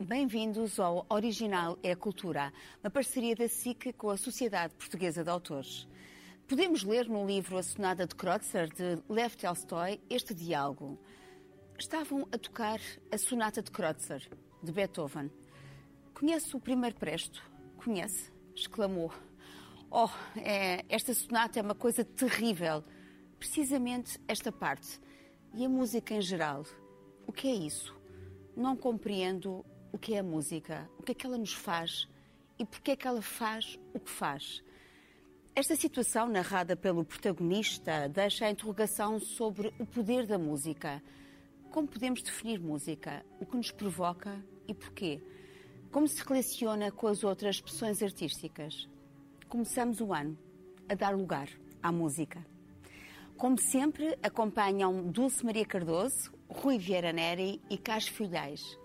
bem-vindos 0.00 0.78
ao 0.78 1.04
Original 1.08 1.76
é 1.82 1.94
Cultura, 1.94 2.52
uma 2.82 2.90
parceria 2.90 3.34
da 3.34 3.48
SIC 3.48 3.92
com 3.94 4.10
a 4.10 4.16
Sociedade 4.16 4.72
Portuguesa 4.74 5.24
de 5.24 5.30
Autores. 5.30 5.88
Podemos 6.46 6.84
ler 6.84 7.08
no 7.08 7.26
livro 7.26 7.58
A 7.58 7.62
Sonata 7.62 8.06
de 8.06 8.14
Kreutzer, 8.14 8.72
de 8.72 9.02
Lev 9.08 9.34
Tolstói, 9.34 10.00
este 10.08 10.32
diálogo. 10.34 10.98
Estavam 11.76 12.28
a 12.30 12.38
tocar 12.38 12.80
a 13.10 13.18
Sonata 13.18 13.60
de 13.60 13.72
Kreutzer, 13.72 14.28
de 14.62 14.70
Beethoven. 14.70 15.30
Conhece 16.14 16.56
o 16.56 16.60
primeiro 16.60 16.94
presto? 16.94 17.42
Conhece? 17.76 18.32
Exclamou. 18.54 19.12
Oh, 19.90 20.10
é, 20.36 20.84
esta 20.88 21.12
sonata 21.12 21.58
é 21.58 21.62
uma 21.62 21.74
coisa 21.74 22.04
terrível. 22.04 22.84
Precisamente 23.36 24.20
esta 24.28 24.52
parte. 24.52 25.00
E 25.54 25.64
a 25.64 25.68
música 25.68 26.14
em 26.14 26.22
geral. 26.22 26.64
O 27.26 27.32
que 27.32 27.48
é 27.48 27.54
isso? 27.54 27.94
Não 28.56 28.76
compreendo 28.76 29.64
o 29.92 29.98
que 29.98 30.14
é 30.14 30.18
a 30.18 30.22
música, 30.22 30.88
o 30.98 31.02
que 31.02 31.12
é 31.12 31.14
que 31.14 31.26
ela 31.26 31.38
nos 31.38 31.52
faz 31.52 32.08
e 32.58 32.64
porque 32.64 32.92
é 32.92 32.96
que 32.96 33.06
ela 33.06 33.22
faz 33.22 33.78
o 33.94 34.00
que 34.00 34.10
faz. 34.10 34.62
Esta 35.54 35.74
situação, 35.74 36.28
narrada 36.28 36.76
pelo 36.76 37.04
protagonista, 37.04 38.08
deixa 38.08 38.46
a 38.46 38.50
interrogação 38.50 39.18
sobre 39.18 39.72
o 39.78 39.86
poder 39.86 40.26
da 40.26 40.38
música. 40.38 41.02
Como 41.70 41.88
podemos 41.88 42.22
definir 42.22 42.60
música? 42.60 43.24
O 43.40 43.46
que 43.46 43.56
nos 43.56 43.70
provoca 43.70 44.42
e 44.66 44.74
porquê? 44.74 45.20
Como 45.90 46.06
se 46.06 46.22
relaciona 46.22 46.92
com 46.92 47.08
as 47.08 47.24
outras 47.24 47.56
expressões 47.56 48.02
artísticas? 48.02 48.88
Começamos 49.48 50.00
o 50.00 50.12
ano 50.12 50.38
a 50.88 50.94
dar 50.94 51.16
lugar 51.16 51.48
à 51.82 51.90
música. 51.90 52.44
Como 53.36 53.58
sempre, 53.58 54.18
acompanham 54.22 55.10
Dulce 55.10 55.44
Maria 55.44 55.64
Cardoso, 55.64 56.32
Rui 56.48 56.78
Vieira 56.78 57.12
Neri 57.12 57.60
e 57.70 57.78
Cássio 57.78 58.12
Filhais. 58.12 58.78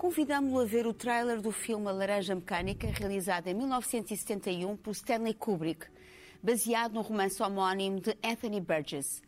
Convidamos-lo 0.00 0.60
a 0.60 0.64
ver 0.64 0.86
o 0.86 0.94
trailer 0.94 1.42
do 1.42 1.52
filme 1.52 1.86
A 1.86 1.92
Laranja 1.92 2.34
Mecânica, 2.34 2.88
realizado 2.90 3.48
em 3.48 3.54
1971 3.54 4.74
por 4.78 4.92
Stanley 4.92 5.34
Kubrick, 5.34 5.88
baseado 6.42 6.94
no 6.94 7.02
romance 7.02 7.42
homónimo 7.42 8.00
de 8.00 8.16
Anthony 8.22 8.62
Burgess. 8.62 9.22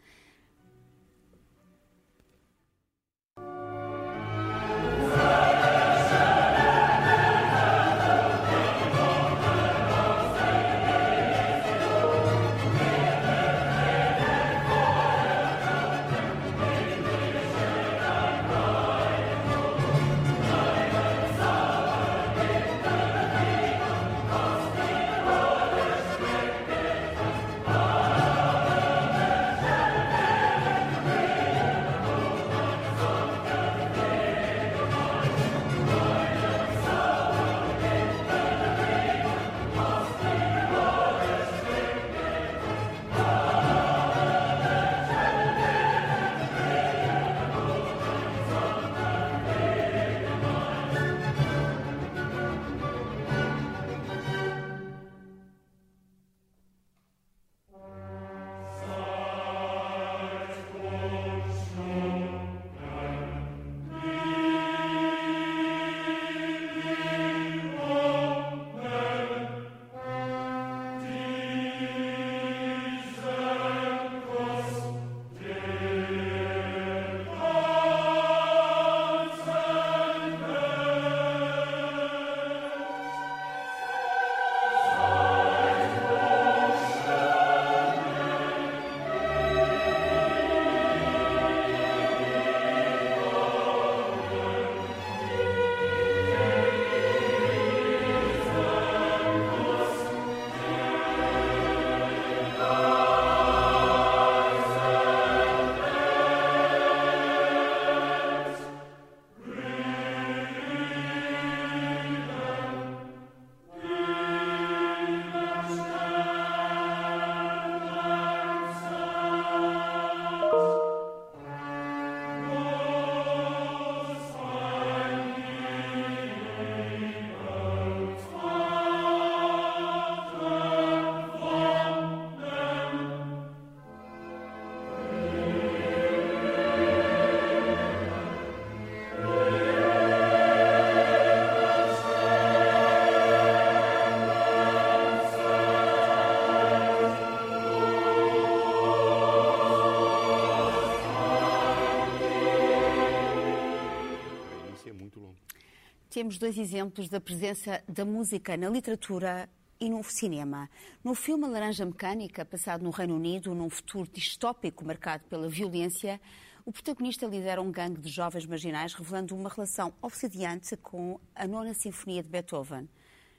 Temos 156.22 156.38
dois 156.38 156.56
exemplos 156.56 157.08
da 157.08 157.20
presença 157.20 157.82
da 157.88 158.04
música 158.04 158.56
na 158.56 158.70
literatura 158.70 159.50
e 159.80 159.90
no 159.90 160.04
cinema. 160.04 160.70
No 161.02 161.16
filme 161.16 161.48
Laranja 161.48 161.84
Mecânica, 161.84 162.44
passado 162.44 162.84
no 162.84 162.90
Reino 162.90 163.16
Unido, 163.16 163.52
num 163.56 163.68
futuro 163.68 164.08
distópico 164.08 164.84
marcado 164.84 165.24
pela 165.24 165.48
violência, 165.48 166.20
o 166.64 166.70
protagonista 166.70 167.26
lidera 167.26 167.60
um 167.60 167.72
gangue 167.72 168.00
de 168.00 168.08
jovens 168.08 168.46
marginais, 168.46 168.94
revelando 168.94 169.34
uma 169.34 169.48
relação 169.48 169.92
obsediante 170.00 170.76
com 170.76 171.18
a 171.34 171.44
Nona 171.44 171.74
Sinfonia 171.74 172.22
de 172.22 172.28
Beethoven. 172.28 172.88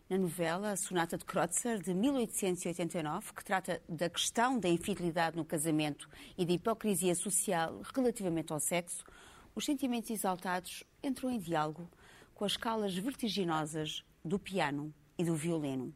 Na 0.10 0.18
novela 0.18 0.76
Sonata 0.76 1.18
de 1.18 1.24
Kreutzer, 1.24 1.82
de 1.82 1.94
1889, 1.94 3.32
que 3.34 3.46
trata 3.46 3.82
da 3.88 4.10
questão 4.10 4.60
da 4.60 4.68
infidelidade 4.68 5.38
no 5.38 5.46
casamento 5.46 6.10
e 6.38 6.46
da 6.46 6.52
hipocrisia 6.52 7.16
social 7.16 7.80
relativamente 7.96 8.52
ao 8.52 8.60
sexo, 8.60 9.06
os 9.56 9.64
sentimentos 9.64 10.10
exaltados 10.10 10.84
entram 11.02 11.32
em 11.32 11.40
diálogo 11.40 11.88
com 12.34 12.46
as 12.46 12.54
escalas 12.54 12.96
vertiginosas 12.96 14.04
do 14.24 14.40
piano 14.40 14.94
e 15.18 15.24
do 15.24 15.36
violino. 15.36 15.94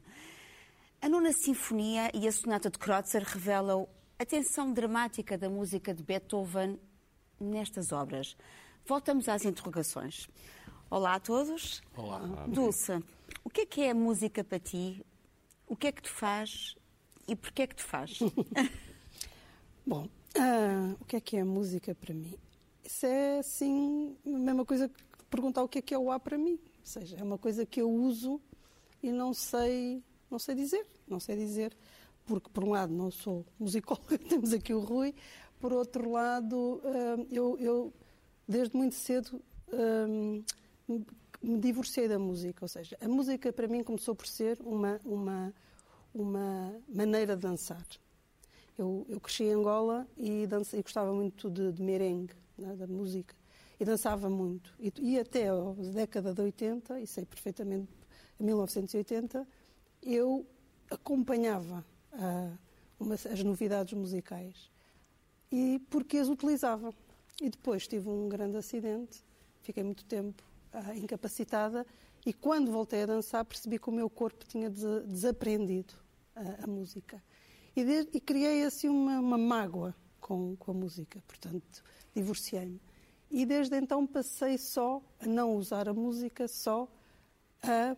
A 1.01 1.10
Nona 1.10 1.31
Sinfonia 1.31 2.10
e 2.13 2.28
a 2.28 2.31
Sonata 2.31 2.69
de 2.69 2.78
Kreutzer 2.78 3.24
revelam 3.24 3.88
a 4.19 4.25
tensão 4.25 4.74
dramática 4.74 5.38
da 5.38 5.50
música 5.50 5.94
de 5.94 6.04
Beethoven 6.04 6.80
nestas 7.39 7.92
obras. 7.92 8.36
Voltamos 8.86 9.30
às 9.30 9.45
interrogações. 9.45 10.28
Olá 10.89 11.16
a 11.16 11.19
todos. 11.19 11.81
Olá. 11.95 12.19
Dulce, 12.48 13.04
o 13.44 13.50
que 13.50 13.62
é 13.62 13.66
que 13.66 13.81
é 13.81 13.92
a 13.92 13.95
música 13.95 14.44
para 14.44 14.60
ti? 14.60 15.06
O 15.68 15.75
que 15.75 15.88
é 15.88 15.92
que 15.92 16.01
te 16.01 16.10
faz 16.10 16.75
e 17.28 17.36
porquê 17.36 17.63
é 17.63 17.68
que 17.68 17.75
te 17.75 17.83
faz? 17.83 18.19
Bom, 19.86 20.06
uh, 20.06 20.98
o 21.00 21.06
que 21.06 21.18
é 21.18 21.22
que 21.22 21.38
é 21.38 21.42
a 21.42 21.45
música 21.45 21.94
para 21.94 22.13
mim? 22.13 22.33
Isso 22.83 23.06
é, 23.06 23.40
assim, 23.40 24.16
a 24.25 24.30
mesma 24.30 24.66
coisa 24.66 24.88
que 24.88 25.17
perguntar 25.30 25.64
o 25.64 25.68
que 25.68 25.80
é 25.80 25.82
que 25.82 25.94
é 25.94 26.00
o 26.00 26.12
A 26.12 26.20
para 26.20 26.38
mim. 26.38 26.60
Ou 26.80 26.86
seja, 26.86 27.18
é 27.18 27.24
uma 27.24 27.38
coisa 27.38 27.66
que 27.66 27.82
eu 27.82 27.90
uso 27.90 28.42
e 29.02 29.12
não 29.12 29.34
sei, 29.34 30.04
não 30.30 30.40
sei 30.40 30.56
dizer. 30.56 30.86
Não 31.08 31.20
sei 31.20 31.38
dizer, 31.38 31.76
porque 32.26 32.50
por 32.50 32.64
um 32.64 32.72
lado 32.72 32.94
não 32.94 33.10
sou 33.10 33.46
musicóloga, 33.58 34.18
temos 34.30 34.52
aqui 34.52 34.74
o 34.74 34.80
Rui, 34.80 35.16
por 35.60 35.72
outro 35.74 36.12
lado, 36.12 36.82
hum, 36.84 37.28
eu, 37.32 37.58
eu 37.60 37.94
desde 38.48 38.76
muito 38.76 38.96
cedo 38.96 39.42
hum, 39.72 40.44
me 41.42 41.58
divorciei 41.58 42.08
da 42.08 42.20
música. 42.20 42.64
Ou 42.64 42.68
seja, 42.68 42.98
a 43.02 43.08
música 43.08 43.52
para 43.54 43.68
mim 43.68 43.84
começou 43.84 44.14
por 44.14 44.28
ser 44.28 44.60
uma, 44.62 45.00
uma, 45.06 45.54
uma 46.14 46.76
maneira 46.88 47.36
de 47.36 47.42
dançar. 47.42 47.86
Eu, 48.78 49.06
eu 49.10 49.20
cresci 49.20 49.44
em 49.44 49.54
Angola 49.54 50.08
e, 50.16 50.46
dança, 50.46 50.80
gostava 50.82 51.12
muito 51.12 51.50
de, 51.50 51.72
de 51.72 51.82
merengue, 51.82 52.34
né, 52.58 52.76
da 52.76 52.86
música, 52.86 53.36
e 53.80 53.86
dançava 53.86 54.30
muito. 54.30 54.74
E, 54.80 54.92
e 55.00 55.20
até 55.20 55.50
a 55.50 55.74
década 55.94 56.34
de 56.34 56.42
80, 56.42 57.00
e 57.00 57.08
sei 57.08 57.26
perfeitamente, 57.26 57.92
em 58.40 58.44
1980, 58.44 59.48
eu 60.02 60.46
acompanhava 60.90 61.86
uh, 62.14 62.58
uma, 63.00 63.16
as 63.16 63.44
novidades 63.44 63.94
musicais 63.94 64.72
e 65.52 65.80
porque 65.90 66.18
as 66.18 66.30
utilizava. 66.30 66.94
E 67.42 67.50
depois 67.50 67.88
tive 67.88 68.10
um 68.10 68.28
grande 68.28 68.58
acidente, 68.58 69.24
fiquei 69.62 69.84
muito 69.84 70.04
tempo 70.06 70.44
uh, 70.74 70.98
incapacitada 70.98 71.86
e 72.26 72.34
quando 72.34 72.72
voltei 72.72 73.04
a 73.04 73.06
dançar 73.06 73.46
percebi 73.46 73.78
que 73.78 73.90
o 73.90 73.94
meu 73.94 74.10
corpo 74.10 74.46
tinha 74.46 74.70
des 74.70 74.84
desaprendido 75.06 75.94
uh, 76.36 76.64
a 76.64 76.68
música. 76.68 77.24
E, 77.76 77.82
e 77.82 78.20
criei 78.20 78.64
assim 78.64 78.90
uma, 78.90 79.20
uma 79.20 79.38
mágoa 79.38 79.96
com, 80.20 80.56
com, 80.56 80.72
a 80.72 80.74
música, 80.74 81.24
portanto 81.28 81.84
divorciei-me. 82.16 82.82
E 83.30 83.46
desde 83.46 83.78
então 83.78 84.08
passei 84.08 84.58
só 84.58 85.02
a 85.20 85.26
não 85.26 85.56
usar 85.56 85.90
a 85.90 85.94
música, 85.94 86.48
só 86.48 86.88
a 87.62 87.96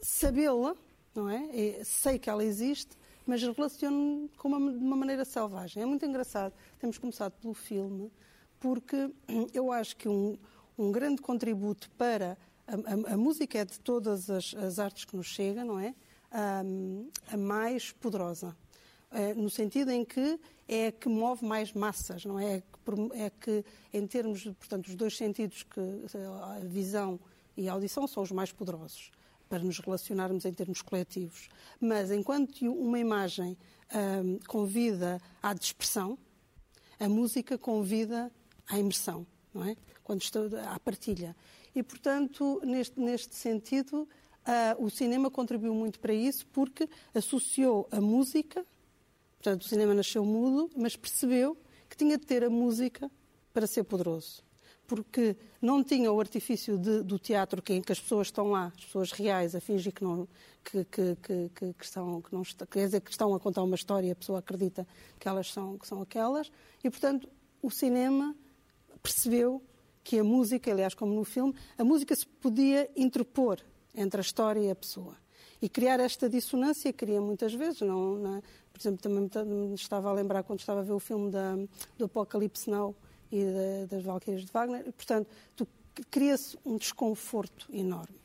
sabê-la, 0.00 0.76
não 1.14 1.28
é? 1.28 1.82
Sei 1.84 2.18
que 2.18 2.30
ela 2.30 2.44
existe, 2.44 2.96
mas 3.26 3.42
relaciono-me 3.42 4.28
de 4.28 4.84
uma 4.84 4.96
maneira 4.96 5.24
selvagem. 5.24 5.82
É 5.82 5.86
muito 5.86 6.04
engraçado. 6.04 6.52
Temos 6.78 6.98
começado 6.98 7.32
pelo 7.32 7.54
filme, 7.54 8.12
porque 8.60 9.10
eu 9.52 9.72
acho 9.72 9.96
que 9.96 10.08
um, 10.08 10.38
um 10.78 10.92
grande 10.92 11.20
contributo 11.20 11.90
para 11.92 12.36
a, 12.66 12.74
a, 12.74 13.14
a, 13.14 13.16
música 13.16 13.58
é 13.58 13.64
de 13.64 13.78
todas 13.80 14.30
as, 14.30 14.54
as, 14.54 14.78
artes 14.78 15.04
que 15.04 15.16
nos 15.16 15.26
chega, 15.26 15.64
não 15.64 15.78
é? 15.78 15.94
a 17.30 17.36
mais 17.36 17.92
poderosa. 17.92 18.56
É, 19.14 19.32
no 19.32 19.48
sentido 19.48 19.92
em 19.92 20.04
que 20.04 20.40
é 20.66 20.88
a 20.88 20.92
que 20.92 21.08
move 21.08 21.44
mais 21.44 21.72
massas, 21.72 22.24
não 22.24 22.38
é? 22.38 22.62
É 23.14 23.30
que, 23.30 23.64
em 23.92 24.06
termos, 24.08 24.42
portanto, 24.42 24.88
os 24.88 24.96
dois 24.96 25.16
sentidos, 25.16 25.62
que 25.62 25.80
a 25.80 26.58
visão 26.64 27.20
e 27.56 27.68
a 27.68 27.72
audição, 27.72 28.08
são 28.08 28.24
os 28.24 28.32
mais 28.32 28.50
poderosos 28.50 29.12
para 29.48 29.62
nos 29.62 29.78
relacionarmos 29.78 30.44
em 30.44 30.52
termos 30.52 30.82
coletivos. 30.82 31.48
Mas 31.80 32.10
enquanto 32.10 32.62
uma 32.62 32.98
imagem 32.98 33.56
hum, 33.94 34.38
convida 34.48 35.20
à 35.40 35.54
dispersão, 35.54 36.18
a 36.98 37.08
música 37.08 37.56
convida 37.56 38.32
à 38.66 38.78
imersão, 38.78 39.24
não 39.54 39.64
é? 39.64 39.76
Quando 40.02 40.22
estou 40.22 40.48
à 40.68 40.78
partilha. 40.80 41.36
E, 41.74 41.82
portanto, 41.82 42.60
neste, 42.64 42.98
neste 42.98 43.34
sentido, 43.34 44.08
uh, 44.46 44.84
o 44.84 44.90
cinema 44.90 45.30
contribuiu 45.30 45.74
muito 45.74 45.98
para 46.00 46.12
isso 46.12 46.46
porque 46.48 46.88
associou 47.14 47.88
a 47.90 48.00
música, 48.00 48.64
portanto, 49.44 49.62
o 49.62 49.68
cinema 49.68 49.92
nasceu 49.92 50.24
mudo, 50.24 50.70
mas 50.74 50.96
percebeu 50.96 51.54
que 51.86 51.98
tinha 51.98 52.16
de 52.16 52.24
ter 52.24 52.42
a 52.42 52.48
música 52.48 53.10
para 53.52 53.66
ser 53.66 53.84
poderoso 53.84 54.42
porque 54.86 55.34
não 55.62 55.82
tinha 55.82 56.12
o 56.12 56.20
artifício 56.20 56.76
de, 56.76 57.02
do 57.02 57.18
teatro 57.18 57.62
que, 57.62 57.72
em 57.72 57.80
que 57.80 57.90
as 57.90 57.98
pessoas 57.98 58.26
estão 58.26 58.50
lá, 58.50 58.70
as 58.76 58.84
pessoas 58.84 59.12
reais, 59.12 59.54
a 59.54 59.60
fingir 59.60 59.94
que 59.94 60.04
não, 60.04 60.28
que, 60.62 60.84
que, 60.84 61.16
que, 61.22 61.72
que 61.72 61.84
estão, 61.84 62.20
que 62.20 62.30
não 62.34 62.42
quer 62.70 62.84
dizer 62.84 63.00
que 63.00 63.10
estão 63.10 63.34
a 63.34 63.40
contar 63.40 63.62
uma 63.62 63.74
história 63.74 64.08
e 64.08 64.10
a 64.10 64.14
pessoa 64.14 64.40
acredita 64.40 64.86
que 65.18 65.26
elas 65.26 65.50
são, 65.50 65.78
que 65.78 65.88
são 65.88 66.02
aquelas, 66.02 66.52
e 66.82 66.90
portanto 66.90 67.30
o 67.62 67.70
cinema 67.70 68.36
percebeu 69.02 69.62
que 70.02 70.18
a 70.18 70.24
música, 70.24 70.70
aliás, 70.70 70.92
como 70.92 71.14
no 71.14 71.24
filme, 71.24 71.54
a 71.78 71.84
música 71.84 72.14
se 72.14 72.26
podia 72.26 72.90
interpor 72.94 73.60
entre 73.94 74.20
a 74.20 74.22
história 74.22 74.60
e 74.60 74.70
a 74.70 74.76
pessoa. 74.76 75.16
E 75.62 75.68
criar 75.68 75.98
esta 75.98 76.28
dissonância 76.28 76.92
cria 76.92 77.22
muitas 77.22 77.54
vezes, 77.54 77.80
não, 77.80 78.36
é? 78.36 78.42
Por 78.74 78.80
exemplo, 78.80 79.00
também 79.00 79.30
me 79.68 79.74
estava 79.76 80.10
a 80.10 80.12
lembrar 80.12 80.42
quando 80.42 80.58
estava 80.58 80.80
a 80.80 80.82
ver 80.82 80.92
o 80.92 80.98
filme 80.98 81.30
da, 81.30 81.54
do 81.96 82.06
Apocalipse 82.06 82.68
Now, 82.68 82.92
e 83.30 83.36
de, 83.36 83.86
das 83.86 84.02
Valquírias 84.02 84.44
de 84.44 84.50
Wagner. 84.50 84.92
Portanto, 84.92 85.28
cria-se 86.10 86.58
um 86.66 86.76
desconforto 86.76 87.68
enorme. 87.72 88.16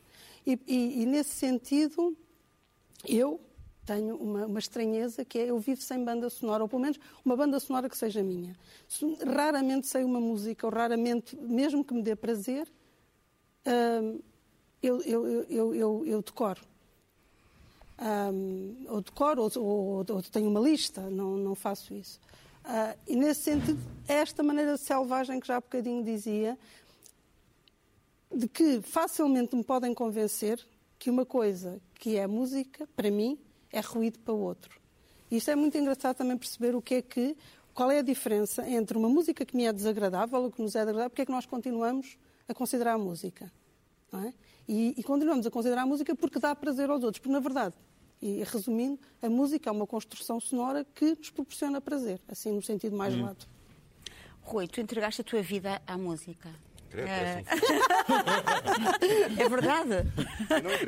E, 0.44 0.58
e, 0.66 1.02
e, 1.02 1.06
nesse 1.06 1.30
sentido, 1.30 2.16
eu 3.06 3.40
tenho 3.86 4.16
uma, 4.16 4.46
uma, 4.46 4.58
estranheza 4.58 5.24
que 5.24 5.38
é 5.38 5.50
eu 5.50 5.58
vivo 5.60 5.80
sem 5.80 6.04
banda 6.04 6.28
sonora, 6.28 6.64
ou 6.64 6.68
pelo 6.68 6.82
menos 6.82 6.98
uma 7.24 7.36
banda 7.36 7.60
sonora 7.60 7.88
que 7.88 7.96
seja 7.96 8.20
minha. 8.20 8.56
Raramente 9.24 9.86
sei 9.86 10.02
uma 10.02 10.20
música, 10.20 10.66
ou 10.66 10.72
raramente, 10.72 11.36
mesmo 11.36 11.84
que 11.84 11.94
me 11.94 12.02
dê 12.02 12.16
prazer, 12.16 12.68
hum, 14.02 14.18
eu, 14.82 15.00
eu, 15.02 15.74
eu, 15.74 16.06
eu 16.06 16.22
decoro. 16.22 16.69
Um, 18.00 18.86
ou 18.88 19.02
decoro, 19.02 19.42
ou, 19.42 19.50
ou, 19.62 20.06
ou, 20.08 20.22
tenho 20.22 20.48
uma 20.48 20.60
lista, 20.60 21.02
não, 21.10 21.36
não 21.36 21.54
faço 21.54 21.92
isso. 21.92 22.18
Uh, 22.64 22.98
e 23.06 23.14
nesse 23.14 23.42
sentido, 23.42 23.78
é 24.08 24.14
esta 24.14 24.42
maneira 24.42 24.76
selvagem 24.78 25.38
que 25.38 25.46
já 25.46 25.56
há 25.56 25.60
bocadinho 25.60 26.02
dizia, 26.02 26.58
de 28.34 28.48
que 28.48 28.80
facilmente 28.80 29.54
me 29.54 29.62
podem 29.64 29.92
convencer 29.92 30.64
que 30.98 31.10
uma 31.10 31.26
coisa 31.26 31.80
que 31.94 32.16
é 32.16 32.26
música, 32.26 32.88
para 32.96 33.10
mim, 33.10 33.38
é 33.72 33.80
ruído 33.80 34.18
para 34.20 34.34
o 34.34 34.40
outro. 34.40 34.80
E 35.30 35.36
isto 35.36 35.50
é 35.50 35.54
muito 35.54 35.76
engraçado 35.76 36.16
também 36.16 36.36
perceber 36.36 36.74
o 36.74 36.82
que 36.82 36.94
é 36.96 37.02
que, 37.02 37.36
qual 37.74 37.90
é 37.90 37.98
a 37.98 38.02
diferença 38.02 38.68
entre 38.68 38.96
uma 38.96 39.08
música 39.08 39.44
que 39.44 39.56
me 39.56 39.64
é 39.64 39.72
desagradável 39.72 40.42
ou 40.42 40.50
que 40.50 40.62
nos 40.62 40.74
é 40.74 40.80
desagradável, 40.80 41.10
porque 41.10 41.22
é 41.22 41.26
que 41.26 41.32
nós 41.32 41.46
continuamos 41.46 42.18
a 42.48 42.54
considerar 42.54 42.94
a 42.94 42.98
música. 42.98 43.50
É? 44.12 44.32
E, 44.68 44.94
e 44.96 45.02
continuamos 45.02 45.46
a 45.46 45.50
considerar 45.50 45.82
a 45.82 45.86
música 45.86 46.14
porque 46.16 46.38
dá 46.38 46.54
prazer 46.54 46.90
aos 46.90 47.04
outros, 47.04 47.20
porque 47.20 47.32
na 47.32 47.40
verdade 47.40 47.74
e, 48.22 48.42
resumindo, 48.44 48.98
a 49.22 49.30
música 49.30 49.70
é 49.70 49.72
uma 49.72 49.86
construção 49.86 50.38
sonora 50.38 50.84
que 50.94 51.14
nos 51.14 51.30
proporciona 51.30 51.80
prazer, 51.80 52.20
assim 52.28 52.52
no 52.52 52.62
sentido 52.62 52.96
mais 52.96 53.14
hum. 53.14 53.22
lato. 53.22 53.48
Rui, 54.42 54.66
tu 54.68 54.80
entregaste 54.80 55.20
a 55.20 55.24
tua 55.24 55.42
vida 55.42 55.80
à 55.86 55.96
música. 55.96 56.50
É, 56.98 57.42
é 59.42 59.48
verdade. 59.48 59.90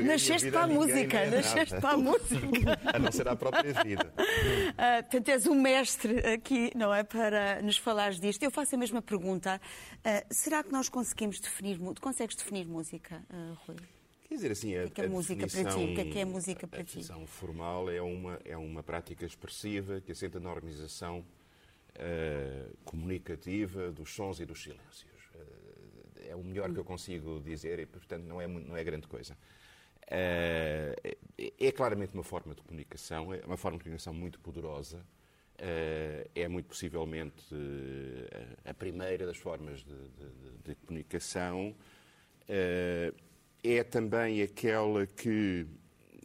Nasceste 0.03 0.51
para 0.51 0.63
a 0.63 0.67
música. 0.67 1.27
Nasceste 1.27 1.81
para 1.81 1.91
a 1.91 1.97
música. 1.97 2.81
A 2.93 2.99
não 2.99 3.13
ser 3.13 3.29
a 3.29 3.37
própria 3.37 3.73
vida. 3.83 4.13
Uh, 4.17 5.03
portanto, 5.03 5.29
és 5.29 5.47
um 5.47 5.55
mestre 5.55 6.19
aqui, 6.27 6.73
não 6.75 6.93
é? 6.93 7.05
Para 7.05 7.63
nos 7.63 7.77
falares 7.77 8.19
disto. 8.19 8.43
Eu 8.43 8.51
faço 8.51 8.75
a 8.75 8.79
mesma 8.79 9.01
pergunta. 9.01 9.61
Uh, 9.99 10.27
será 10.31 10.63
que 10.63 10.73
nós 10.73 10.89
conseguimos 10.89 11.39
definir. 11.39 11.79
Consegues 12.01 12.35
definir 12.37 12.67
música, 12.67 13.23
uh, 13.31 13.57
Rui? 13.67 13.77
Quer 14.29 14.37
dizer, 14.37 14.53
assim, 14.53 14.77
a, 14.77 14.87
o 14.87 14.91
que 14.91 15.01
é, 15.03 15.05
a 15.05 15.09
música 15.09 15.47
para 15.47 15.65
ti? 15.65 15.85
O 15.85 15.95
que 15.95 16.01
é, 16.01 16.05
que 16.07 16.19
é 16.19 16.25
música 16.25 16.67
para 16.67 16.83
ti? 16.83 16.99
A 16.99 17.01
definição 17.01 17.27
formal 17.27 17.91
é 17.91 18.01
uma, 18.01 18.41
é 18.45 18.57
uma 18.57 18.83
prática 18.83 19.27
expressiva 19.27 20.01
que 20.01 20.11
assenta 20.13 20.41
na 20.41 20.51
organização 20.51 21.19
uh, 21.21 22.77
comunicativa 22.83 23.93
dos 23.93 24.15
sons 24.15 24.41
e 24.41 24.47
dos 24.47 24.63
silêncios. 24.63 25.12
É 26.29 26.37
o 26.37 26.43
melhor 26.43 26.73
que 26.73 26.79
eu 26.79 26.85
consigo 26.85 27.41
dizer 27.41 27.79
e, 27.79 27.87
portanto, 27.87 28.25
não 28.25 28.41
é, 28.41 28.47
não 28.47 28.77
é 28.77 28.85
grande 28.85 29.07
coisa. 29.07 29.37
Uh, 30.05 31.17
é 31.59 31.73
claramente 31.73 32.15
uma 32.15 32.25
forma 32.25 32.55
de 32.55 32.63
comunicação, 32.63 33.33
é 33.33 33.41
uma 33.47 33.57
forma 33.57 33.79
de 33.79 33.85
comunicação 33.85 34.13
muito 34.13 34.39
poderosa. 34.41 35.05
é 36.35 36.49
muito 36.49 36.67
possivelmente 36.67 37.55
a 38.65 38.75
primeira 38.75 39.27
das 39.27 39.37
formas 39.37 39.81
de, 39.81 39.95
de, 39.95 40.65
de 40.65 40.75
comunicação 40.75 41.75
é 43.63 43.85
também 43.85 44.43
aquela 44.43 45.07
que, 45.07 45.67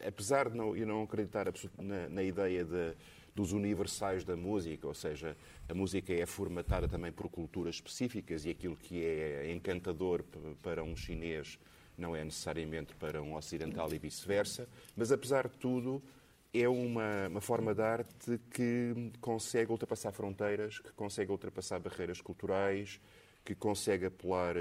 apesar 0.05 0.49
de 0.49 0.57
não, 0.57 0.75
eu 0.75 0.87
não 0.87 1.03
acreditar 1.03 1.45
na, 1.77 2.09
na 2.09 2.23
ideia 2.23 2.65
de, 2.65 2.95
dos 3.37 3.53
universais 3.53 4.23
da 4.23 4.35
música, 4.35 4.87
ou 4.87 4.95
seja, 4.95 5.37
a 5.69 5.73
música 5.73 6.11
é 6.11 6.25
formatada 6.25 6.87
também 6.87 7.11
por 7.11 7.29
culturas 7.29 7.75
específicas 7.75 8.45
e 8.45 8.49
aquilo 8.49 8.75
que 8.75 9.05
é 9.05 9.51
encantador 9.51 10.23
para 10.63 10.83
um 10.83 10.95
chinês 10.95 11.59
não 11.95 12.15
é 12.15 12.23
necessariamente 12.23 12.95
para 12.95 13.21
um 13.21 13.35
ocidental 13.35 13.93
e 13.93 13.99
vice-versa, 13.99 14.67
mas 14.95 15.11
apesar 15.11 15.47
de 15.47 15.55
tudo 15.57 16.01
é 16.51 16.67
uma, 16.67 17.27
uma 17.27 17.41
forma 17.41 17.75
de 17.75 17.81
arte 17.83 18.39
que 18.49 19.11
consegue 19.21 19.71
ultrapassar 19.71 20.11
fronteiras, 20.11 20.79
que 20.79 20.91
consegue 20.93 21.31
ultrapassar 21.31 21.79
barreiras 21.79 22.19
culturais, 22.21 22.99
que 23.45 23.53
consegue 23.53 24.07
apelar 24.07 24.55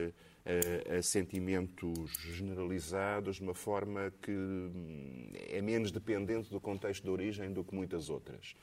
a, 0.47 0.99
a, 0.99 1.03
sentimentos 1.03 2.13
generalizados 2.33 3.37
de 3.37 3.43
uma 3.43 3.55
forma 3.55 4.13
que 4.23 4.31
hum, 4.31 5.31
é 5.35 5.61
menos 5.61 5.91
dependente 5.91 6.49
do 6.51 6.61
contexto 6.61 7.03
de 7.03 7.11
origem 7.11 7.53
do 7.53 7.65
que 7.65 7.75
muitas 7.75 8.09
outras. 8.09 8.55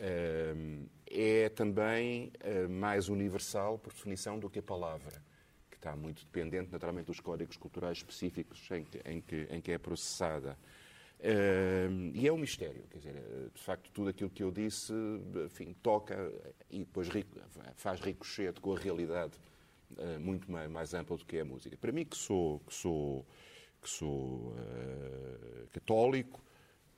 Hum, 0.00 0.86
é 1.08 1.48
também 1.48 2.32
hum, 2.44 2.68
mais 2.68 3.08
universal, 3.08 3.78
por 3.78 3.92
definição, 3.92 4.38
do 4.38 4.50
que 4.50 4.58
a 4.58 4.62
palavra, 4.62 5.22
que 5.70 5.76
está 5.76 5.94
muito 5.94 6.24
dependente, 6.24 6.72
naturalmente, 6.72 7.06
dos 7.06 7.20
códigos 7.20 7.56
culturais 7.56 7.98
específicos 7.98 8.68
em 8.72 8.84
que, 8.84 9.00
em 9.08 9.20
que, 9.20 9.46
em 9.48 9.60
que 9.60 9.70
é 9.70 9.78
processada. 9.78 10.58
e 12.14 12.26
é 12.26 12.32
um 12.32 12.36
mistério, 12.38 12.82
quer 12.90 12.98
dizer, 12.98 13.14
de 13.54 13.62
facto, 13.62 13.92
tudo 13.92 14.08
aquilo 14.10 14.28
que 14.28 14.42
eu 14.42 14.50
disse 14.50 14.92
enfim, 15.46 15.72
toca 15.80 16.16
e 16.68 16.80
depois 16.80 17.08
faz 17.76 18.00
ricochete 18.00 18.60
com 18.60 18.74
a 18.74 18.78
realidade 18.78 19.38
uh, 19.98 20.20
muito 20.20 20.50
mais, 20.50 20.70
mais, 20.70 20.94
ampla 20.94 21.16
do 21.16 21.24
que 21.24 21.36
é 21.36 21.40
a 21.40 21.44
música. 21.44 21.76
Para 21.76 21.92
mim, 21.92 22.04
que 22.04 22.16
sou, 22.16 22.60
que 22.60 22.74
sou, 22.74 23.26
que 23.80 23.88
sou 23.88 24.54
uh, 24.54 25.68
católico, 25.72 26.40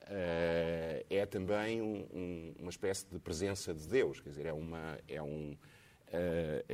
uh, 0.03 1.05
é 1.09 1.27
também 1.27 1.81
um, 1.81 2.07
um, 2.13 2.55
uma 2.61 2.71
espécie 2.71 3.07
de 3.11 3.19
presença 3.19 3.75
de 3.75 3.87
Deus, 3.87 4.21
quer 4.21 4.31
dizer, 4.31 4.47
é, 4.47 4.53
uma, 4.53 4.99
é, 5.09 5.23
um, 5.23 5.57
é, 6.09 6.65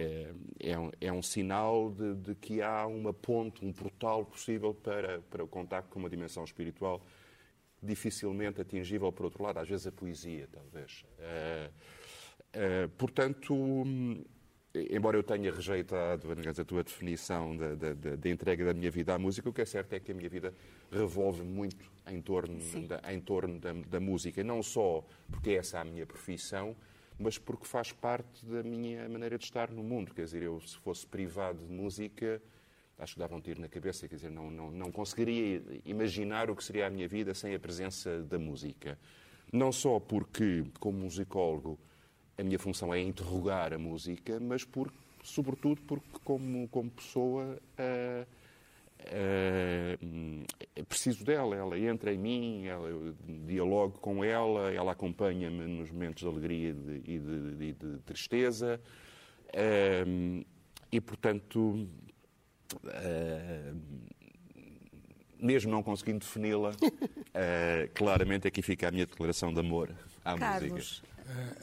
é, 0.59 0.79
um, 0.79 0.91
é 1.01 1.13
um 1.13 1.23
sinal 1.23 1.91
de, 1.91 2.15
de, 2.15 2.35
que 2.35 2.61
há 2.63 2.87
uma 2.87 3.13
ponte, 3.13 3.65
um 3.65 3.73
portal 3.73 4.25
possível 4.25 4.75
para, 4.75 5.21
para 5.23 5.43
o 5.43 5.49
contacto 5.49 5.91
com 5.91 5.99
uma 5.99 6.11
dimensão 6.11 6.45
espiritual 6.45 7.05
dificilmente 7.83 8.61
atingível 8.61 9.11
por 9.11 9.25
outro 9.25 9.43
lado, 9.43 9.59
às 9.59 9.67
vezes 9.67 9.87
a 9.87 9.93
poesia, 9.93 10.47
talvez. 10.53 11.03
portanto, 12.99 13.55
embora 14.75 15.17
eu 15.17 15.23
tenha 15.23 15.53
rejeitado 15.53 16.29
a 16.31 16.65
tua 16.65 16.85
definição 16.85 17.57
da, 17.57 17.75
da, 17.75 17.93
da, 18.17 18.31
entrega 18.31 18.65
da 18.65 18.75
minha 18.75 18.91
vida 18.91 19.15
à 19.15 19.19
música, 19.19 19.49
o 19.49 19.53
que 19.53 19.61
é 19.61 19.65
certo 19.65 19.93
é 19.95 20.01
que 20.01 20.13
a 20.13 20.15
minha 20.15 20.29
vida 20.29 20.55
revolve 20.91 21.43
muito 21.43 21.91
em 22.07 22.21
torno, 22.21 22.59
da, 22.87 23.13
em 23.13 23.21
torno 23.21 23.59
da, 23.59 23.73
da, 23.73 24.01
música. 24.01 24.45
Não 24.45 24.63
só 24.63 25.05
porque 25.31 25.51
essa 25.51 25.79
é 25.79 25.81
a 25.81 25.85
minha 25.85 26.07
profissão, 26.07 26.77
mas 27.19 27.37
porque 27.37 27.67
faz 27.67 27.93
parte 27.93 28.47
da 28.47 28.63
minha 28.63 29.09
maneira 29.09 29.37
de 29.37 29.45
estar 29.45 29.71
no 29.71 29.83
mundo. 29.83 30.15
Quer 30.15 30.25
dizer, 30.25 30.43
eu 30.43 30.61
se 30.61 30.77
fosse 30.79 31.07
privado 31.07 31.67
de 31.67 31.73
música, 31.73 32.41
acho 32.97 33.15
que 33.15 33.21
dava 33.21 33.35
um 33.35 33.41
tiro 33.41 33.61
na 33.61 33.69
cabeça. 33.69 34.07
Quer 34.07 34.17
dizer, 34.17 34.31
não, 34.31 34.51
não, 34.51 34.71
não 34.71 34.93
conseguiria 34.93 35.63
imaginar 35.85 36.49
o 36.49 36.55
que 36.55 36.63
seria 36.63 36.87
a 36.87 36.91
minha 36.91 37.09
vida 37.09 37.35
sem 37.35 37.55
a 37.55 37.59
presença 37.59 38.23
da 38.23 38.39
música. 38.39 38.97
Não 39.53 39.73
só 39.73 39.99
porque, 39.99 40.65
como 40.79 40.99
musicólogo, 41.01 41.77
a 42.41 42.45
minha 42.45 42.59
função 42.59 42.93
é 42.93 43.01
interrogar 43.01 43.75
a 43.75 43.79
música, 43.79 44.41
mas 44.41 44.65
por, 44.65 44.91
sobretudo 45.23 45.81
porque, 45.83 46.19
como, 46.25 46.67
como 46.69 46.91
pessoa, 46.91 47.59
uh, 47.79 48.27
uh, 50.01 50.85
preciso 50.85 51.23
dela. 51.23 51.55
Ela 51.55 51.79
entra 51.79 52.13
em 52.15 52.19
mim, 52.19 52.67
ela, 52.67 52.89
eu 52.89 53.15
dialogo 53.47 53.99
com 53.99 54.25
ela, 54.25 54.73
ela 54.73 54.93
acompanha-me 54.93 55.67
nos 55.67 55.91
momentos 55.91 56.23
de 56.23 56.29
alegria 56.29 56.71
e 56.71 56.73
de, 56.73 57.57
de, 57.57 57.57
de, 57.57 57.73
de 57.73 57.99
tristeza. 58.01 58.81
Uh, 59.49 60.45
e, 60.91 61.01
portanto, 61.01 61.87
mesmo 65.39 65.71
não 65.71 65.85
conseguindo 65.85 66.19
defini-la, 66.19 66.73
claramente 67.95 68.49
aqui 68.49 68.61
fica 68.61 68.89
a 68.89 68.91
minha 68.91 69.07
declaração 69.07 69.53
de 69.53 69.61
amor 69.61 69.95
à 70.25 70.37
Carlos. 70.37 70.73
música. 70.73 71.11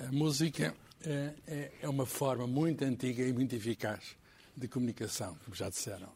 A 0.08 0.12
música 0.12 0.74
é, 1.06 1.34
é, 1.48 1.72
é 1.82 1.90
uma 1.90 2.06
forma 2.06 2.48
muito 2.48 2.84
antiga 2.84 3.24
e 3.24 3.34
muito 3.34 3.56
eficaz 3.56 4.16
de 4.56 4.68
comunicação, 4.68 5.38
como 5.44 5.56
já 5.56 5.70
disseram. 5.70 6.10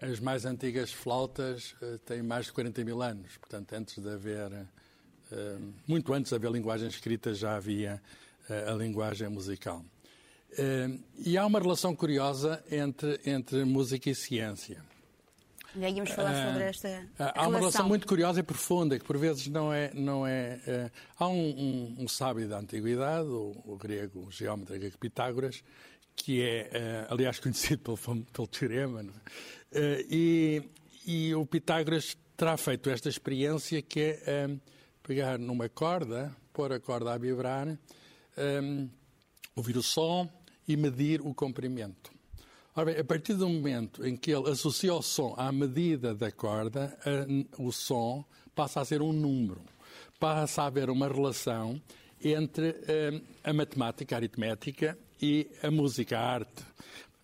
As 0.00 0.20
mais 0.20 0.44
antigas 0.44 0.92
flautas 0.92 1.74
eh, 1.82 1.98
têm 2.06 2.22
mais 2.22 2.46
de 2.46 2.52
40 2.52 2.84
mil 2.84 3.02
anos, 3.02 3.36
portanto, 3.36 3.72
antes 3.74 3.98
de 3.98 4.08
haver, 4.08 4.50
muito 5.86 6.14
antes 6.14 6.30
de 6.30 6.36
haver 6.36 6.50
linguagem 6.50 6.88
escrita, 6.88 7.34
já 7.34 7.56
havia 7.56 8.00
eh, 8.48 8.70
a 8.70 8.72
linguagem 8.72 9.28
musical. 9.28 9.84
E 11.18 11.36
há 11.36 11.44
uma 11.44 11.60
relação 11.60 11.94
curiosa 11.94 12.64
entre, 12.70 13.20
entre 13.26 13.64
música 13.64 14.08
e 14.08 14.14
ciência. 14.14 14.82
Aí 15.82 15.94
íamos 15.94 16.10
falar 16.10 16.46
sobre 16.46 16.64
ah, 16.64 16.66
esta 16.68 17.08
ah, 17.18 17.32
Há 17.36 17.48
uma 17.48 17.58
relação 17.58 17.86
muito 17.86 18.06
curiosa 18.06 18.40
e 18.40 18.42
profunda, 18.42 18.98
que 18.98 19.04
por 19.04 19.18
vezes 19.18 19.46
não 19.48 19.72
é... 19.72 19.90
Não 19.94 20.26
é, 20.26 20.60
é 20.66 20.90
há 21.18 21.28
um, 21.28 21.34
um, 21.34 21.96
um, 22.00 22.08
sábio 22.08 22.48
da 22.48 22.58
Antiguidade, 22.58 23.28
o, 23.28 23.54
o 23.64 23.76
grego 23.76 24.26
o 24.26 24.30
geómetra 24.30 24.78
grego 24.78 24.96
Pitágoras, 24.98 25.62
que 26.14 26.42
é, 26.42 26.70
é, 26.72 27.06
aliás, 27.10 27.38
conhecido 27.40 27.82
pelo, 27.96 28.24
pelo 28.24 28.46
teorema, 28.48 29.04
é? 29.72 30.04
e, 30.10 30.62
e 31.06 31.34
o 31.34 31.44
Pitágoras 31.44 32.16
terá 32.36 32.56
feito 32.56 32.88
esta 32.90 33.08
experiência 33.08 33.82
que 33.82 34.00
é 34.00 34.50
pegar 35.02 35.38
numa 35.38 35.68
corda, 35.68 36.34
pôr 36.52 36.72
a 36.72 36.80
corda 36.80 37.12
a 37.12 37.18
vibrar, 37.18 37.68
ouvir 39.54 39.76
o 39.76 39.82
som 39.82 40.28
e 40.66 40.76
medir 40.76 41.20
o 41.20 41.32
comprimento. 41.32 42.15
Ora 42.78 42.92
bem, 42.92 43.00
a 43.00 43.04
partir 43.04 43.32
do 43.32 43.48
momento 43.48 44.06
em 44.06 44.14
que 44.14 44.30
ele 44.30 44.50
associa 44.50 44.92
o 44.92 45.00
som 45.00 45.34
à 45.38 45.50
medida 45.50 46.14
da 46.14 46.30
corda, 46.30 46.94
a, 47.06 47.62
o 47.62 47.72
som 47.72 48.22
passa 48.54 48.82
a 48.82 48.84
ser 48.84 49.00
um 49.00 49.14
número. 49.14 49.62
Passa 50.20 50.60
a 50.60 50.66
haver 50.66 50.90
uma 50.90 51.08
relação 51.08 51.80
entre 52.22 52.68
a, 52.68 52.74
eh, 52.86 53.20
a 53.44 53.52
matemática, 53.54 54.14
a 54.14 54.18
aritmética 54.18 54.98
e 55.22 55.48
a 55.62 55.70
música, 55.70 56.18
a 56.18 56.22
arte. 56.22 56.62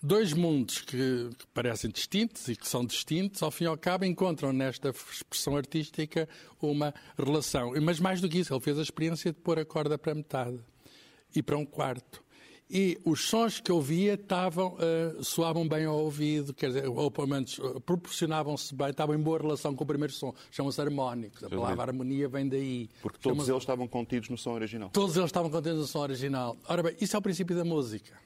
Dois 0.03 0.33
mundos 0.33 0.81
que, 0.81 1.29
que, 1.39 1.47
parecem 1.53 1.91
distintos 1.91 2.49
e 2.49 2.57
que 2.57 2.67
são 2.67 2.83
distintos, 2.83 3.43
ao 3.43 3.51
fim 3.51 3.65
e 3.65 3.67
ao 3.67 3.77
cabo, 3.77 4.07
encontram 4.07 4.55
nesta 4.55 4.89
expressão 4.89 5.55
artística 5.55 6.27
uma 6.63 6.95
relação. 7.19 7.75
Mas 7.83 8.01
mais 8.01 8.23
do 8.23 8.29
que 8.29 8.39
isso, 8.39 8.55
ele 8.55 8.61
fez 8.63 8.79
a 8.79 8.83
experiência 8.83 9.31
de 9.31 9.39
pôr 9.39 9.59
a 9.59 9.67
corda 9.67 9.99
para 9.99 10.15
metade 10.15 10.59
e 11.37 11.43
para 11.43 11.59
um 11.59 11.67
quarto 11.67 12.25
e 12.73 12.99
os 13.05 13.29
sons 13.29 13.61
que 13.61 13.71
ouvia 13.71 14.15
estavam, 14.15 14.77
uh, 14.77 15.23
soavam 15.23 15.69
bem 15.69 15.85
ao 15.85 15.99
ouvido, 15.99 16.55
quer 16.55 16.69
dizer, 16.69 16.89
ou 16.89 17.11
pelo 17.11 17.27
menos 17.27 17.59
uh, 17.59 17.79
proporcionavam-se 17.83 18.75
bem, 18.75 18.89
estavam 18.89 19.15
em 19.15 19.21
boa 19.21 19.39
relação 19.39 19.77
com 19.77 19.85
o 19.85 19.87
primeiro 19.87 20.13
som. 20.15 20.35
Chamam-se 20.51 20.81
harmónicos. 20.81 21.45
A 21.45 21.51
palavra 21.51 21.83
harmonia 21.83 22.29
vem 22.31 22.49
daí. 22.49 22.89
Porque 23.03 23.19
todos 23.19 23.47
eles 23.47 23.63
estavam 23.63 23.87
contidos 23.87 24.31
no 24.31 24.39
som 24.39 24.53
original. 24.53 24.89
Todos 24.89 25.15
eles 25.17 25.27
estavam 25.27 25.51
contidos 25.51 25.81
no 25.81 25.87
som 25.87 26.01
original. 26.01 26.57
Ora 26.67 26.83
bem, 26.83 26.97
isso 26.99 27.15
é 27.15 27.19
o 27.19 27.23
princípio 27.23 27.55
da 27.55 27.65
música. 27.65 28.17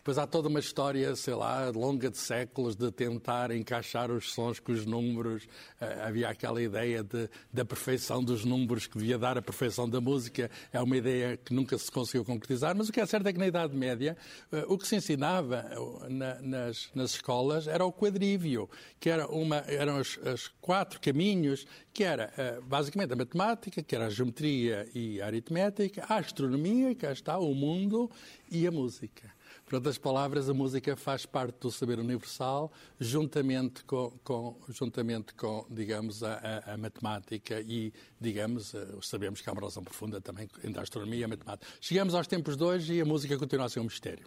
Depois 0.00 0.16
há 0.16 0.26
toda 0.26 0.48
uma 0.48 0.60
história, 0.60 1.14
sei 1.14 1.34
lá, 1.34 1.68
longa 1.68 2.10
de 2.10 2.16
séculos 2.16 2.74
de 2.74 2.90
tentar 2.90 3.50
encaixar 3.50 4.10
os 4.10 4.32
sons 4.32 4.58
com 4.58 4.72
os 4.72 4.86
números. 4.86 5.44
Uh, 5.44 6.06
havia 6.06 6.30
aquela 6.30 6.62
ideia 6.62 7.04
de, 7.04 7.28
da 7.52 7.66
perfeição 7.66 8.24
dos 8.24 8.42
números 8.42 8.86
que 8.86 8.96
devia 8.96 9.18
dar 9.18 9.36
a 9.36 9.42
perfeição 9.42 9.86
da 9.86 10.00
música. 10.00 10.50
É 10.72 10.80
uma 10.80 10.96
ideia 10.96 11.36
que 11.36 11.52
nunca 11.52 11.76
se 11.76 11.92
conseguiu 11.92 12.24
concretizar, 12.24 12.74
mas 12.74 12.88
o 12.88 12.92
que 12.92 12.98
é 12.98 13.04
certo 13.04 13.26
é 13.26 13.32
que 13.32 13.38
na 13.38 13.46
Idade 13.46 13.76
Média 13.76 14.16
uh, 14.50 14.72
o 14.72 14.78
que 14.78 14.88
se 14.88 14.96
ensinava 14.96 15.66
na, 16.08 16.40
nas, 16.40 16.88
nas, 16.94 17.10
escolas 17.10 17.66
era 17.66 17.84
o 17.84 17.92
quadrívio, 17.92 18.70
que 18.98 19.10
era 19.10 19.26
uma, 19.26 19.56
eram 19.66 20.00
os, 20.00 20.16
os 20.16 20.48
quatro 20.62 20.98
caminhos, 20.98 21.66
que 21.92 22.04
era 22.04 22.32
basicamente 22.62 23.12
a 23.12 23.16
matemática, 23.16 23.82
que 23.82 23.94
era 23.94 24.06
a 24.06 24.10
geometria 24.10 24.88
e 24.94 25.20
a 25.20 25.26
aritmética, 25.26 26.06
a 26.08 26.16
astronomia, 26.16 26.94
que 26.94 27.04
está 27.04 27.38
o 27.38 27.54
mundo, 27.54 28.10
e 28.50 28.66
a 28.66 28.70
música. 28.70 29.39
Por 29.70 29.76
outras 29.76 29.98
palavras, 29.98 30.48
a 30.48 30.52
música 30.52 30.96
faz 30.96 31.24
parte 31.24 31.60
do 31.60 31.70
saber 31.70 32.00
universal, 32.00 32.72
juntamente 32.98 33.84
com, 33.84 34.10
com 34.24 34.56
juntamente 34.68 35.32
com 35.34 35.64
digamos, 35.70 36.24
a, 36.24 36.62
a, 36.66 36.74
a, 36.74 36.76
matemática 36.76 37.60
e, 37.60 37.92
digamos, 38.20 38.74
eh, 38.74 38.84
sabemos 39.00 39.40
que 39.40 39.48
há 39.48 39.52
uma 39.52 39.60
relação 39.60 39.84
profunda 39.84 40.20
também 40.20 40.48
entre 40.64 40.80
a 40.80 40.82
astronomia 40.82 41.20
e 41.20 41.22
a 41.22 41.28
matemática. 41.28 41.70
Chegamos 41.80 42.16
aos 42.16 42.26
tempos 42.26 42.56
de 42.56 42.64
hoje 42.64 42.94
e 42.94 43.00
a 43.00 43.04
música 43.04 43.38
continua 43.38 43.66
a 43.66 43.68
ser 43.68 43.78
um 43.78 43.84
mistério. 43.84 44.26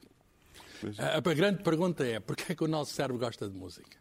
A, 0.97 1.17
a 1.17 1.33
grande 1.33 1.61
pergunta 1.61 2.05
é, 2.05 2.21
porquê 2.21 2.53
é 2.53 2.55
que 2.55 2.63
o 2.63 2.67
nosso 2.69 2.93
cérebro 2.93 3.19
gosta 3.19 3.49
de 3.49 3.53
música? 3.53 3.97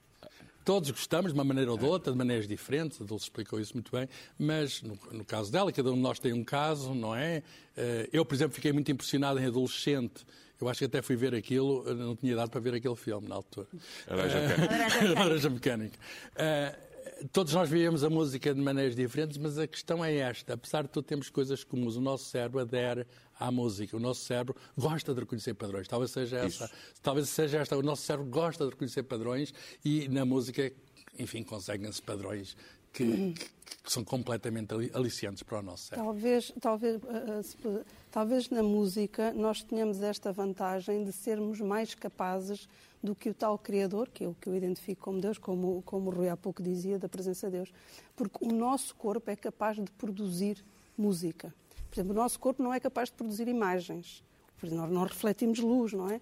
Todos 0.65 0.93
gostamos, 0.93 1.33
de 1.33 1.39
uma 1.39 1.45
maneira 1.45 1.73
ou 1.73 1.77
de 1.77 1.85
outra, 1.85 2.13
de 2.13 2.19
maneiras 2.19 2.47
diferentes, 2.47 3.03
a 3.03 3.05
Dulce 3.05 3.25
explicou 3.25 3.59
isso 3.59 3.75
muito 3.75 3.91
bem, 3.91 4.09
mas 4.39 4.81
no, 4.81 4.97
no, 5.11 5.25
caso 5.25 5.51
dela, 5.51 5.73
cada 5.73 5.91
um 5.91 5.97
de 5.97 6.01
nós 6.03 6.21
tem 6.21 6.33
um 6.33 6.45
caso, 6.45 6.95
não 6.95 7.17
é? 7.17 7.43
Eh, 7.77 8.09
eu, 8.13 8.25
por 8.25 8.33
exemplo, 8.33 8.55
fiquei 8.55 8.73
muito 8.73 8.93
impressionado 8.93 9.41
em 9.41 9.47
adolescente 9.47 10.25
eu 10.62 10.69
acho 10.69 10.78
que 10.78 10.85
até 10.85 11.02
fui 11.02 11.16
ver 11.16 11.35
aquilo, 11.35 11.85
não 11.95 12.14
tinha 12.14 12.37
dado 12.37 12.50
para 12.50 12.61
ver 12.61 12.75
aquele 12.75 12.97
filme 12.97 13.28
na 13.28 13.35
altura. 13.35 13.66
Laranja 14.07 14.40
Mecânica. 14.40 15.21
Laranja 15.21 15.50
Mecânica. 15.50 15.99
Uh, 16.35 17.26
todos 17.33 17.52
nós 17.52 17.69
víamos 17.69 18.04
a 18.04 18.11
música 18.11 18.54
de 18.54 18.61
maneiras 18.61 18.95
diferentes, 18.95 19.38
mas 19.38 19.59
a 19.59 19.66
questão 19.66 20.04
é 20.04 20.14
esta. 20.14 20.54
Apesar 20.54 20.83
de 20.83 20.88
tudo, 20.88 21.04
temos 21.04 21.28
coisas 21.28 21.64
comuns. 21.64 21.97
O 21.97 22.00
nosso 22.00 22.25
cérebro 22.25 22.61
adere 22.61 23.07
à 23.38 23.50
música. 23.50 23.97
O 23.97 24.00
nosso 24.00 24.25
cérebro 24.25 24.54
gosta 24.76 25.12
de 25.12 25.21
reconhecer 25.21 25.54
padrões. 25.54 25.88
Talvez 25.88 26.11
seja 26.11 26.38
essa. 26.38 26.64
Isso. 26.64 26.75
Talvez 27.02 27.28
seja 27.28 27.59
esta. 27.59 27.76
O 27.76 27.83
nosso 27.83 28.02
cérebro 28.02 28.31
gosta 28.31 28.64
de 28.64 28.71
reconhecer 28.71 29.02
padrões 29.02 29.52
e 29.85 30.09
na 30.09 30.25
música, 30.25 30.73
enfim, 31.19 31.42
conseguem-se 31.42 32.00
padrões 32.00 32.57
que, 32.93 33.33
que, 33.33 33.93
são 33.93 34.05
completamente 34.05 34.73
aliciantes 34.95 35.43
para 35.43 35.59
o 35.59 35.63
nosso 35.63 35.89
cérebro. 35.89 36.13
Talvez, 36.13 36.53
talvez, 36.61 36.97
uh, 36.97 37.85
talvez 38.11 38.51
na 38.51 38.63
música 38.63 39.33
nós 39.33 39.63
tenhamos 39.63 40.01
esta 40.03 40.33
vantagem 40.33 41.05
de 41.05 41.13
sermos 41.13 41.61
mais 41.61 41.95
capazes 41.95 42.69
do 43.03 43.15
que 43.15 43.31
o 43.31 43.35
tal 43.35 43.59
Criador, 43.59 44.09
que 44.09 44.25
é 44.25 44.29
o 44.29 44.35
que 44.35 44.49
eu 44.49 44.55
identifico 44.55 45.03
como 45.03 45.21
Deus, 45.21 45.39
como, 45.39 45.83
como 45.83 46.11
o 46.11 46.15
Rui 46.15 46.29
há 46.29 46.37
pouco 46.37 46.63
dizia, 46.63 46.99
da 46.99 47.09
presença 47.09 47.49
de 47.51 47.57
Deus. 47.57 47.73
Porque 48.15 48.45
o 48.45 48.53
nosso 48.53 48.95
corpo 48.95 49.31
é 49.31 49.35
capaz 49.35 49.77
de 49.77 49.91
produzir 49.93 50.65
música. 50.97 51.53
Por 51.91 51.97
exemplo, 51.97 52.13
o 52.13 52.17
nosso 52.17 52.39
corpo 52.39 52.63
não 52.63 52.73
é 52.73 52.79
capaz 52.79 53.09
de 53.09 53.17
produzir 53.17 53.49
imagens 53.49 54.23
nós 54.71 54.90
não 54.90 55.04
refletimos 55.04 55.59
luz, 55.59 55.92
não 55.92 56.11
é? 56.11 56.16
Uh, 56.16 56.21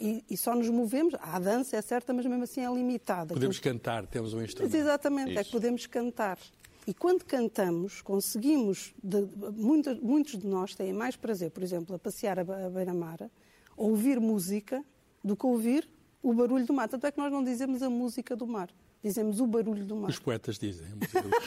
e, 0.00 0.24
e, 0.30 0.36
só 0.36 0.54
nos 0.54 0.68
movemos. 0.68 1.14
A 1.20 1.38
dança 1.38 1.76
é 1.76 1.82
certa, 1.82 2.12
mas 2.12 2.24
mesmo 2.26 2.44
assim 2.44 2.64
é 2.64 2.72
limitada. 2.72 3.34
Podemos 3.34 3.58
cantar, 3.58 4.06
temos 4.06 4.34
um 4.34 4.42
instrumento. 4.42 4.72
Mas 4.72 4.80
exatamente, 4.80 5.30
Isso. 5.30 5.40
é 5.40 5.44
que 5.44 5.50
podemos 5.50 5.86
cantar. 5.86 6.38
E 6.86 6.94
quando 6.94 7.24
cantamos, 7.24 8.00
conseguimos, 8.00 8.94
de, 9.02 9.28
muitos, 9.56 10.00
muitos 10.00 10.38
de 10.38 10.46
nós 10.46 10.74
têm 10.74 10.92
mais 10.92 11.16
prazer, 11.16 11.50
por 11.50 11.62
exemplo, 11.62 11.94
a 11.94 11.98
passear 11.98 12.38
a, 12.38 12.66
a 12.66 12.70
beira-mar, 12.70 13.30
ouvir 13.76 14.18
música, 14.18 14.82
do 15.22 15.36
que 15.36 15.44
ouvir 15.44 15.88
o 16.22 16.32
barulho 16.32 16.64
do 16.64 16.72
mar. 16.72 16.88
Tanto 16.88 17.06
é 17.06 17.12
que 17.12 17.18
nós 17.18 17.30
não 17.30 17.44
dizemos 17.44 17.82
a 17.82 17.90
música 17.90 18.34
do 18.34 18.46
mar. 18.46 18.70
Dizemos 19.02 19.38
o 19.38 19.46
barulho 19.46 19.84
do 19.84 19.94
mar. 19.94 20.10
Os 20.10 20.18
poetas 20.18 20.58
dizem. 20.58 20.86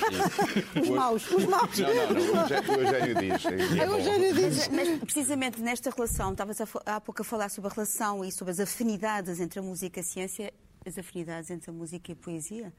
os 0.81 0.89
maus, 0.89 1.29
os 1.31 1.45
maus. 1.45 1.77
Não, 1.77 1.93
não, 1.93 2.33
não. 2.33 2.77
O 2.77 2.81
Eugênio 2.81 3.15
diz. 3.15 3.45
É 3.77 3.89
o 3.89 3.97
Eugênio 3.97 4.33
diz. 4.33 4.67
Mas, 4.69 4.99
precisamente 4.99 5.61
nesta 5.61 5.89
relação, 5.89 6.31
estavas 6.31 6.61
há 6.85 7.01
pouco 7.01 7.21
a 7.21 7.25
falar 7.25 7.49
sobre 7.49 7.69
a 7.69 7.73
relação 7.73 8.23
e 8.23 8.31
sobre 8.31 8.51
as 8.51 8.59
afinidades 8.61 9.41
entre 9.41 9.59
a 9.59 9.61
música 9.61 9.99
e 9.99 10.01
a 10.01 10.03
ciência, 10.03 10.53
as 10.85 10.97
afinidades 10.97 11.49
entre 11.51 11.69
a 11.69 11.73
música 11.73 12.11
e 12.11 12.13
a 12.13 12.15
poesia. 12.15 12.73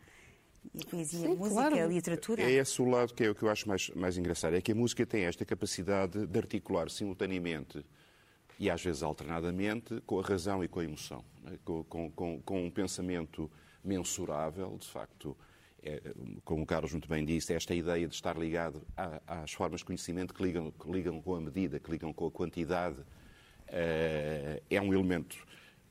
E 0.75 0.81
a 0.81 0.87
poesia, 0.87 1.21
Sim, 1.21 1.26
a 1.26 1.35
música, 1.35 1.50
claro. 1.50 1.83
a 1.83 1.87
literatura. 1.87 2.43
É 2.43 2.52
esse 2.52 2.81
o 2.81 2.88
lado 2.88 3.12
que 3.12 3.25
é 3.25 3.31
o 3.31 3.35
que 3.35 3.43
eu 3.43 3.50
acho 3.50 3.69
mais, 3.69 3.91
mais 3.91 4.17
engraçado. 4.17 4.55
É 4.55 4.61
que 4.62 4.73
a 4.73 4.75
música 4.75 5.05
tem 5.05 5.25
esta 5.25 5.45
capacidade 5.45 6.26
de 6.26 6.38
articular 6.38 6.88
simultaneamente 6.88 7.85
e 8.59 8.71
às 8.71 8.83
vezes 8.83 9.02
alternadamente 9.02 10.00
com 10.07 10.19
a 10.19 10.23
razão 10.23 10.64
e 10.64 10.69
com 10.69 10.81
a 10.81 10.85
emoção. 10.85 11.23
Né? 11.43 11.59
Com, 11.62 12.11
com, 12.11 12.41
com 12.41 12.67
um 12.67 12.71
pensamento 12.71 13.50
mensurável, 13.85 14.77
de 14.79 14.87
facto, 14.87 15.37
é, 15.83 16.01
como 16.45 16.62
o 16.62 16.67
Carlos 16.67 16.93
muito 16.93 17.09
bem 17.09 17.25
disse, 17.25 17.53
esta 17.53 17.75
ideia 17.75 18.07
de 18.07 18.15
estar 18.15 18.37
ligado 18.39 18.83
às 19.27 19.53
formas 19.53 19.81
de 19.81 19.87
conhecimento 19.87 20.33
que 20.33 20.43
ligam, 20.43 20.71
que 20.71 20.91
ligam 20.91 21.21
com 21.21 21.35
a 21.35 21.41
medida, 21.41 21.81
que 21.81 21.91
ligam 21.91 22.12
com 22.12 22.27
a 22.27 22.31
quantidade, 22.31 22.97
é, 23.67 24.62
é 24.71 24.81
um 24.81 24.93
elemento 24.93 25.37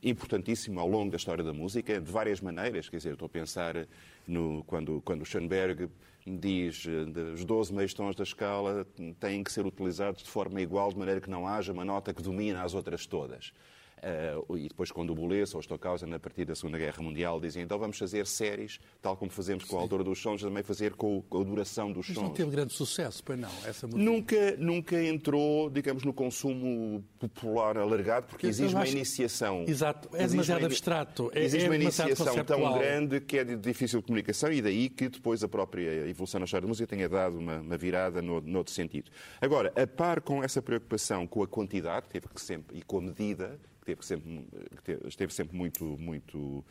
importantíssimo 0.02 0.80
ao 0.80 0.88
longo 0.88 1.12
da 1.12 1.18
história 1.18 1.44
da 1.44 1.54
música, 1.54 2.00
de 2.00 2.12
várias 2.12 2.42
maneiras. 2.42 2.90
Quer 2.90 2.98
dizer, 2.98 3.14
estou 3.14 3.26
a 3.26 3.30
pensar 3.30 3.88
no, 4.26 4.64
quando, 4.64 5.02
quando 5.02 5.26
Schoenberg 5.26 5.90
diz 6.26 6.84
que 6.84 7.20
os 7.34 7.46
12 7.46 7.74
meios 7.74 7.94
tons 7.94 8.16
da 8.16 8.24
escala 8.24 8.86
têm 9.20 9.44
que 9.44 9.52
ser 9.52 9.66
utilizados 9.66 10.24
de 10.24 10.30
forma 10.30 10.62
igual, 10.62 10.92
de 10.92 10.98
maneira 10.98 11.20
que 11.20 11.30
não 11.30 11.48
haja 11.48 11.74
uma 11.74 11.86
nota 11.86 12.14
que 12.14 12.22
domina 12.22 12.64
as 12.64 12.74
outras 12.74 13.06
todas. 13.06 13.54
Uh, 14.02 14.58
e 14.58 14.68
depois, 14.68 14.92
quando 14.92 15.12
o 15.12 15.16
Boleça 15.16 15.56
ou 15.56 15.62
Stockhausen, 15.62 16.12
a 16.12 16.20
partir 16.20 16.44
da 16.44 16.56
Segunda 16.56 16.78
Guerra 16.80 17.04
Mundial, 17.04 17.40
dizem 17.40 17.62
então 17.62 17.78
vamos 17.78 18.00
fazer 18.00 18.26
séries, 18.26 18.80
tal 19.00 19.16
como 19.16 19.30
fazemos 19.30 19.64
com 19.64 19.78
a 19.78 19.82
altura 19.82 20.04
dos 20.04 20.20
sons, 20.20 20.42
também 20.42 20.64
fazer 20.64 20.94
com, 20.94 21.24
a 21.32 21.44
duração 21.44 21.92
dos 21.92 22.08
Mas 22.08 22.16
sons. 22.16 22.28
não 22.30 22.34
teve 22.34 22.50
grande 22.50 22.74
sucesso, 22.74 23.24
pois 23.24 23.38
não? 23.38 23.50
Essa 23.64 23.86
música. 23.86 24.04
Nunca, 24.04 24.56
nunca 24.58 25.04
entrou, 25.04 25.70
digamos, 25.70 26.04
no 26.04 26.14
consumo 26.14 27.04
popular 27.20 27.78
alargado, 27.78 28.26
porque 28.26 28.48
exige 28.48 28.74
uma 28.74 28.88
iniciação. 28.88 29.66
Exato, 29.68 30.10
é 30.14 30.26
demasiado 30.26 30.66
abstrato. 30.66 31.32
É, 31.36 31.44
exige 31.44 31.66
é 31.66 31.70
uma 31.70 31.76
iniciação 31.76 32.44
tão 32.44 32.74
grande 32.74 33.22
que 33.22 33.38
é 33.38 33.44
de 33.44 33.56
difícil 33.56 34.02
comunicação 34.02 34.52
e 34.52 34.64
daí 34.64 34.90
que 34.90 35.10
depois 35.10 35.44
a 35.44 35.48
própria 35.48 36.08
evolução 36.08 36.40
na 36.40 36.46
história 36.46 36.64
da 36.64 36.68
música 36.68 36.88
tenha 36.88 37.08
dado 37.08 37.38
uma, 37.38 37.60
uma 37.60 37.78
virada 37.78 38.20
no, 38.20 38.42
no 38.42 38.58
outro 38.58 38.74
sentido. 38.74 39.12
Agora, 39.40 39.72
a 39.76 39.86
par 39.86 40.22
com 40.22 40.44
essa 40.44 40.60
preocupação 40.60 41.28
com 41.28 41.44
a 41.44 41.48
quantidade, 41.48 42.08
teve 42.10 42.28
que 42.28 42.42
sempre, 42.42 42.80
e 42.80 42.82
com 42.82 42.98
a 42.98 43.02
medida, 43.02 43.60
que 43.84 43.92
esteve 43.92 44.04
sempre, 44.04 44.48
que 44.84 45.08
esteve 45.08 45.34
sempre 45.34 45.58
muito, 45.58 45.84
muito 45.84 46.64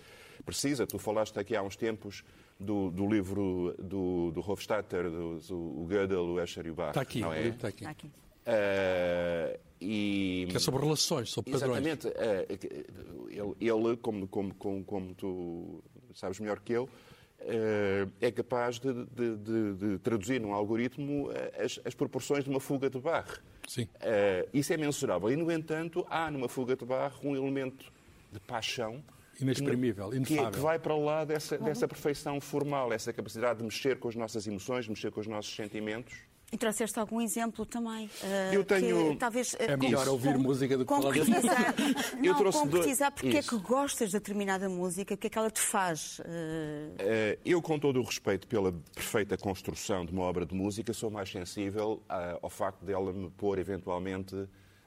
precisa. 0.45 0.87
Tu 0.87 0.99
falaste 0.99 1.39
aqui 1.39 1.57
há 1.57 1.63
uns 1.63 1.77
tempos 1.77 2.25
do, 2.59 2.91
do 2.91 3.07
livro 3.07 3.75
do, 3.79 4.31
do 4.33 4.41
Hofstadter, 4.41 5.11
do, 5.11 5.39
do, 5.39 5.83
o 5.83 5.87
Gödel, 5.89 6.21
o 6.21 6.41
Escher 6.41 6.67
e 6.67 6.71
o 6.71 6.75
Bach. 6.75 6.91
Está 6.91 7.01
aqui, 7.01 7.21
não 7.21 7.33
é? 7.33 7.49
está 7.49 7.69
aqui. 7.69 7.85
Está 7.85 7.91
aqui. 7.91 8.07
Uh, 8.07 9.59
e... 9.81 10.47
Que 10.51 10.57
é 10.57 10.61
sobre 10.61 10.83
relações, 10.83 11.31
sobre 11.31 11.53
padrões. 11.53 11.87
Exatamente. 11.87 12.09
Uh, 12.09 13.55
ele, 13.61 13.71
ele 13.71 13.97
como, 13.97 14.27
como, 14.29 14.55
como, 14.55 14.85
como 14.85 15.15
tu 15.15 15.83
sabes 16.15 16.41
melhor 16.41 16.61
que 16.61 16.73
eu, 16.73 16.85
uh, 16.85 18.13
é 18.21 18.31
capaz 18.31 18.79
de, 18.79 18.93
de, 18.93 19.37
de, 19.37 19.75
de, 19.75 19.99
traduzir 19.99 20.41
num 20.41 20.53
algoritmo 20.53 21.29
as, 21.59 21.81
as 21.85 21.95
proporções 21.95 22.45
de 22.45 22.51
uma 22.51 22.61
fuga 22.61 22.91
de 22.91 22.99
Bach. 22.99 23.41
Sim. 23.71 23.85
Uh, 23.85 24.51
isso 24.53 24.73
é 24.73 24.77
mensurável. 24.77 25.31
E, 25.31 25.37
no 25.37 25.49
entanto, 25.49 26.05
há 26.11 26.29
numa 26.29 26.49
fuga 26.49 26.75
de 26.75 26.85
barro 26.85 27.21
um 27.23 27.37
elemento 27.37 27.85
de 28.33 28.41
paixão 28.41 29.01
inexprimível, 29.41 30.11
que, 30.11 30.25
que, 30.25 30.59
vai 30.59 30.77
para 30.77 30.97
lá 30.97 31.25
dessa, 31.25 31.57
dessa 31.57 31.87
perfeição 31.87 32.41
formal, 32.41 32.93
essa 32.93 33.13
capacidade 33.13 33.61
de 33.61 33.65
mexer 33.65 33.97
com 34.01 34.09
as 34.09 34.17
nossas 34.17 34.45
emoções, 34.49 34.87
de 34.87 34.91
mexer 34.91 35.13
com 35.13 35.21
os 35.21 35.29
nossos 35.29 35.55
sentimentos 35.55 36.13
e 36.53 36.59
trouxeste 36.59 36.99
algum 36.99 37.21
exemplo 37.21 37.65
também? 37.65 38.07
Uh, 38.07 38.53
eu 38.53 38.65
tenho. 38.65 39.11
Que, 39.11 39.17
talvez, 39.17 39.53
uh, 39.55 39.57
é 39.61 39.77
melhor 39.77 40.05
com, 40.05 40.11
ouvir 40.13 40.33
com, 40.35 40.41
música 40.41 40.77
do 40.77 40.85
que 40.85 40.95
falar 40.95 41.13
de 41.13 41.21
eu 42.27 42.35
trouxe 42.35 42.59
concretizar 42.59 43.13
porque 43.13 43.37
é 43.37 43.43
que 43.43 43.57
gostas 43.59 44.11
de 44.11 44.15
determinada 44.15 44.69
música, 44.69 45.15
o 45.15 45.17
que 45.17 45.29
é 45.29 45.31
que 45.31 45.39
ela 45.39 45.51
te 45.51 45.61
faz? 45.61 46.19
Uh... 46.21 47.39
eu, 47.45 47.63
com 47.63 47.79
todo 47.79 48.01
o 48.01 48.03
respeito 48.03 48.49
pela 48.49 48.73
perfeita 48.95 49.37
construção 49.37 50.05
de 50.05 50.13
uma 50.13 50.23
obra 50.23 50.45
de 50.45 50.55
música, 50.55 50.93
sou 50.93 51.11
mais 51.11 51.31
sensível 51.31 52.03
ao 52.43 52.51
facto 52.51 52.85
dela 52.85 53.13
me 53.13 53.31
pôr 53.31 53.59
eventualmente 53.59 54.35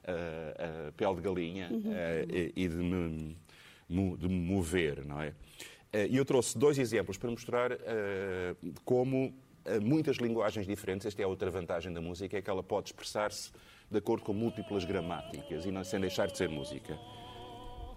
a 0.06 0.92
pele 0.92 1.16
de 1.16 1.22
galinha 1.22 1.70
uhum. 1.72 1.94
e 2.56 2.68
de 2.68 2.76
me, 2.76 3.38
de 4.18 4.28
me 4.28 4.40
mover, 4.40 5.06
não 5.06 5.22
é? 5.22 5.34
E 6.10 6.18
eu 6.18 6.26
trouxe 6.26 6.58
dois 6.58 6.78
exemplos 6.78 7.18
para 7.18 7.30
mostrar 7.30 7.72
como 8.84 9.34
muitas 9.82 10.18
linguagens 10.18 10.68
diferentes. 10.68 11.06
Esta 11.06 11.22
é 11.22 11.26
a 11.26 11.28
outra 11.28 11.50
vantagem 11.50 11.94
da 11.94 12.02
música, 12.02 12.38
é 12.38 12.42
que 12.42 12.50
ela 12.50 12.64
pode 12.64 12.90
expressar-se 12.90 13.52
de 13.90 13.98
acordo 13.98 14.24
com 14.24 14.34
múltiplas 14.34 14.86
gramáticas 14.86 15.66
e 15.66 15.72
não 15.72 15.84
sem 15.84 16.00
deixar 16.00 16.28
de 16.28 16.38
ser 16.38 16.50
música. 16.50 16.98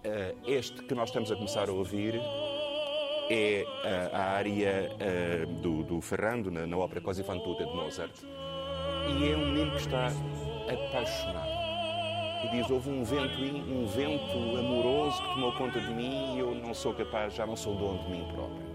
Eh, 0.03 0.35
este 0.45 0.83
que 0.83 0.93
nós 0.93 1.09
estamos 1.09 1.31
a 1.31 1.35
começar 1.35 1.69
a 1.69 1.71
ouvir 1.71 2.15
é 3.29 3.65
a 4.13 4.21
área 4.35 4.95
eh, 4.99 5.45
do, 5.61 5.83
do 5.83 6.01
Ferrando 6.01 6.49
na, 6.49 6.65
na 6.65 6.77
ópera 6.77 7.01
Così 7.01 7.23
fan 7.23 7.39
tutte 7.39 7.65
de 7.65 7.73
Mozart. 7.73 8.13
E 9.09 9.31
é 9.31 9.35
um 9.35 9.51
menino 9.51 9.71
que 9.71 9.77
está 9.77 10.07
apaixonado. 10.07 11.57
E 12.45 12.49
diz: 12.51 12.69
Houve 12.69 12.89
um 12.89 13.03
vento, 13.03 13.41
um 13.41 13.85
vento 13.87 14.57
amoroso 14.57 15.21
que 15.21 15.33
tomou 15.33 15.51
conta 15.53 15.79
de 15.79 15.93
mim 15.93 16.35
e 16.35 16.39
eu 16.39 16.53
não 16.55 16.73
sou 16.73 16.93
capaz, 16.93 17.33
já 17.33 17.45
não 17.45 17.55
sou 17.55 17.75
dono 17.75 18.03
de 18.03 18.11
mim 18.11 18.25
próprio. 18.33 18.66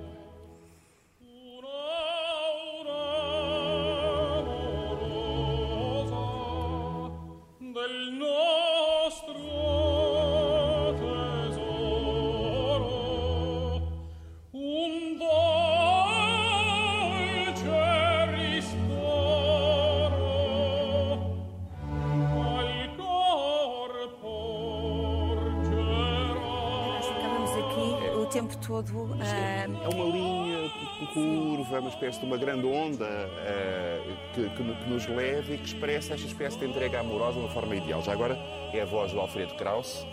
Todo. 28.72 29.22
É, 29.22 29.64
é 29.64 29.88
uma 29.88 30.04
linha 30.04 30.70
curva, 31.12 31.80
uma 31.80 31.90
espécie 31.90 32.20
de 32.20 32.26
uma 32.26 32.38
grande 32.38 32.66
onda 32.66 33.04
uh, 33.04 34.35
que, 34.35 34.48
que, 34.56 34.88
nos 34.88 35.06
leva 35.06 35.52
e 35.52 35.58
que 35.58 35.66
expressa 35.66 36.14
esta 36.14 36.26
espécie 36.26 36.58
de 36.58 36.66
entrega 36.66 37.00
amorosa 37.00 37.35
de 37.35 37.40
uma 37.40 37.50
forma 37.50 37.76
ideal. 37.76 38.02
Já 38.02 38.12
agora 38.12 38.35
é 38.72 38.80
a 38.80 38.87
voz 38.87 39.12
do 39.12 39.20
Alfredo 39.20 39.54
Krauss 39.56 40.06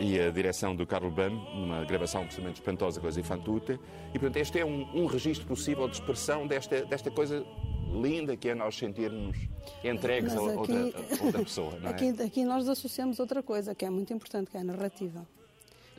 e 0.00 0.18
a 0.20 0.30
direção 0.30 0.74
do 0.74 0.86
Carlo 0.86 1.10
Bam, 1.10 1.30
numa 1.30 1.84
gravação 1.84 2.22
absolutamente 2.22 2.60
espantosa 2.60 3.00
com 3.00 3.06
as 3.06 3.16
Infantute. 3.16 3.78
E, 4.14 4.18
portanto, 4.18 4.36
este 4.36 4.60
é 4.60 4.64
um, 4.64 4.88
um 4.94 5.06
registro 5.06 5.46
possível 5.46 5.86
de 5.88 5.94
expressão 5.94 6.46
desta, 6.46 6.84
desta 6.86 7.10
coisa 7.10 7.44
linda 7.92 8.36
que 8.36 8.48
é 8.48 8.54
nós 8.54 8.76
sentirmos 8.76 9.36
entregues 9.84 10.32
aqui, 10.32 10.40
a, 10.40 10.42
outra, 10.42 10.74
a 11.20 11.24
outra 11.24 11.42
pessoa. 11.42 11.78
É? 11.82 11.88
aqui, 11.88 12.08
aqui 12.22 12.44
nós 12.44 12.68
associamos 12.68 13.18
outra 13.20 13.42
coisa 13.42 13.74
que 13.74 13.84
é 13.84 13.90
muito 13.90 14.12
importante, 14.12 14.50
que 14.50 14.56
é 14.56 14.60
a 14.60 14.64
narrativa 14.64 15.26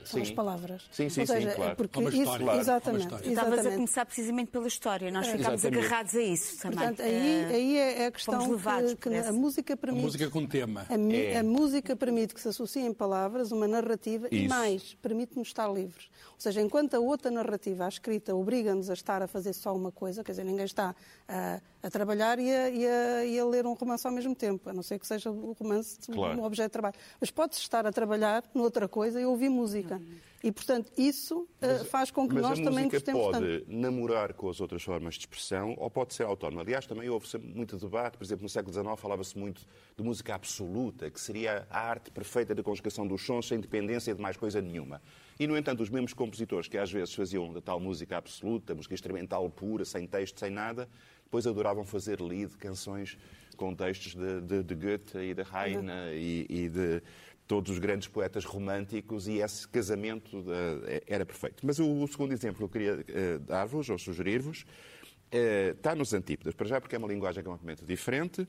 são 0.09 0.21
as 0.21 0.31
palavras. 0.31 0.83
Sim, 0.91 1.09
sim, 1.09 1.21
Ou 1.21 1.27
seja, 1.27 1.49
sim, 1.49 1.55
claro. 1.55 1.75
Porque 1.75 1.99
isso, 2.01 2.23
claro. 2.23 2.59
exatamente, 2.59 3.05
exatamente. 3.05 3.29
Estavas 3.29 3.65
a 3.65 3.71
começar 3.71 4.05
precisamente 4.05 4.51
pela 4.51 4.67
história, 4.67 5.11
nós 5.11 5.27
é. 5.27 5.37
ficámos 5.37 5.61
exatamente. 5.61 5.85
agarrados 5.85 6.15
a 6.15 6.21
isso 6.21 6.61
também. 6.61 6.77
Portanto, 6.77 7.01
aí, 7.01 7.11
eh, 7.11 7.49
aí 7.53 7.77
é 7.77 8.05
a 8.05 8.11
questão 8.11 8.57
que, 8.57 8.95
que 8.95 9.15
a 9.15 9.31
música 9.31 9.77
permite... 9.77 10.01
A 10.01 10.05
música 10.05 10.29
com 10.29 10.45
tema. 10.45 10.85
A, 10.89 11.13
é. 11.13 11.37
a 11.37 11.43
música 11.43 11.95
permite 11.95 12.33
que 12.33 12.41
se 12.41 12.47
associem 12.47 12.93
palavras, 12.93 13.51
uma 13.51 13.67
narrativa, 13.67 14.27
isso. 14.31 14.45
e 14.45 14.47
mais, 14.47 14.93
permite-nos 15.01 15.47
estar 15.47 15.71
livres. 15.71 16.09
Ou 16.35 16.41
seja, 16.41 16.61
enquanto 16.61 16.95
a 16.95 16.99
outra 16.99 17.31
narrativa, 17.31 17.85
a 17.85 17.89
escrita, 17.89 18.35
obriga-nos 18.35 18.89
a 18.89 18.93
estar 18.93 19.21
a 19.21 19.27
fazer 19.27 19.53
só 19.53 19.75
uma 19.75 19.91
coisa, 19.91 20.23
quer 20.23 20.33
dizer, 20.33 20.43
ninguém 20.43 20.65
está 20.65 20.93
a, 21.27 21.61
a 21.81 21.89
trabalhar 21.89 22.39
e 22.39 22.51
a, 22.51 22.69
e, 22.69 22.87
a, 22.87 23.25
e 23.25 23.39
a, 23.39 23.45
ler 23.45 23.65
um 23.65 23.73
romance 23.73 24.05
ao 24.05 24.13
mesmo 24.13 24.35
tempo, 24.35 24.69
a 24.69 24.73
não 24.73 24.83
ser 24.83 24.99
que 24.99 25.07
seja 25.07 25.29
o 25.29 25.55
romance 25.59 25.97
claro. 26.11 26.39
um 26.39 26.43
objeto 26.43 26.67
de 26.67 26.73
trabalho. 26.73 26.95
Mas 27.19 27.31
pode-se 27.31 27.61
estar 27.61 27.85
a 27.85 27.91
trabalhar 27.91 28.43
noutra 28.53 28.87
coisa 28.87 29.19
e 29.19 29.25
ouvir 29.25 29.49
música. 29.49 29.94
E, 30.43 30.51
portanto, 30.51 30.91
isso 30.95 31.47
eh, 31.59 31.79
mas, 31.79 31.87
faz 31.87 32.11
com 32.11 32.29
que 32.29 32.35
nós 32.35 32.59
também 32.59 32.87
gostemos 32.87 33.31
tanto. 33.31 33.33
Mas 33.33 33.35
a 33.35 33.39
música 33.41 33.65
pode 33.65 33.75
namorar 33.75 34.33
com 34.33 34.47
as 34.47 34.61
outras 34.61 34.83
formas 34.83 35.15
de 35.15 35.21
expressão 35.21 35.73
ou 35.77 35.89
pode 35.89 36.13
ser 36.13 36.23
autónoma. 36.23 36.61
Aliás, 36.61 36.85
também 36.85 37.09
houve 37.09 37.25
muito 37.39 37.77
debate, 37.77 38.15
por 38.15 38.23
exemplo, 38.23 38.43
no 38.43 38.49
século 38.49 38.71
XIX 38.71 38.99
falava-se 38.99 39.35
muito 39.35 39.61
de 39.97 40.03
música 40.03 40.35
absoluta, 40.35 41.09
que 41.09 41.19
seria 41.19 41.65
a 41.67 41.79
arte 41.79 42.11
perfeita 42.11 42.53
da 42.53 42.61
conjugação 42.61 43.07
dos 43.07 43.25
sons 43.25 43.47
sem 43.47 43.59
dependência 43.59 44.13
de 44.13 44.21
mais 44.21 44.37
coisa 44.37 44.61
nenhuma. 44.61 45.01
E, 45.39 45.47
no 45.47 45.57
entanto, 45.57 45.81
os 45.81 45.89
mesmos 45.89 46.13
compositores 46.13 46.67
que 46.67 46.77
às 46.77 46.91
vezes 46.91 47.13
faziam 47.15 47.51
da 47.51 47.59
tal 47.59 47.79
música 47.79 48.15
absoluta, 48.15 48.75
música 48.75 48.93
instrumental 48.93 49.49
pura, 49.49 49.83
sem 49.83 50.05
texto, 50.05 50.39
sem 50.39 50.51
nada, 50.51 50.87
depois 51.23 51.47
adoravam 51.47 51.83
fazer 51.83 52.21
lead, 52.21 52.55
canções 52.57 53.17
com 53.55 53.73
textos 53.73 54.15
de, 54.15 54.41
de, 54.41 54.63
de 54.63 54.75
Goethe 54.75 55.17
e 55.17 55.33
de 55.33 55.41
Heine 55.41 55.91
e, 56.13 56.45
e, 56.49 56.69
de, 56.69 57.01
todos 57.47 57.71
os 57.71 57.79
grandes 57.79 58.07
poetas 58.07 58.43
românticos 58.43 59.27
e 59.27 59.39
esse 59.39 59.67
casamento 59.67 60.39
uh, 60.39 61.01
era 61.07 61.25
perfeito. 61.25 61.65
Mas 61.65 61.79
o, 61.79 62.07
segundo 62.07 62.33
exemplo 62.33 62.57
que 62.57 62.63
eu 62.63 62.69
queria 62.69 62.95
uh, 62.95 63.39
dar-vos 63.39 63.89
ou 63.89 63.97
sugerir-vos 63.97 64.61
uh, 64.61 65.71
está 65.75 65.95
nos 65.95 66.13
Antípodas, 66.13 66.55
para 66.55 66.67
já 66.67 66.81
porque 66.81 66.95
é 66.95 66.97
uma 66.97 67.07
linguagem 67.07 67.43
completamente 67.43 67.85
diferente. 67.85 68.47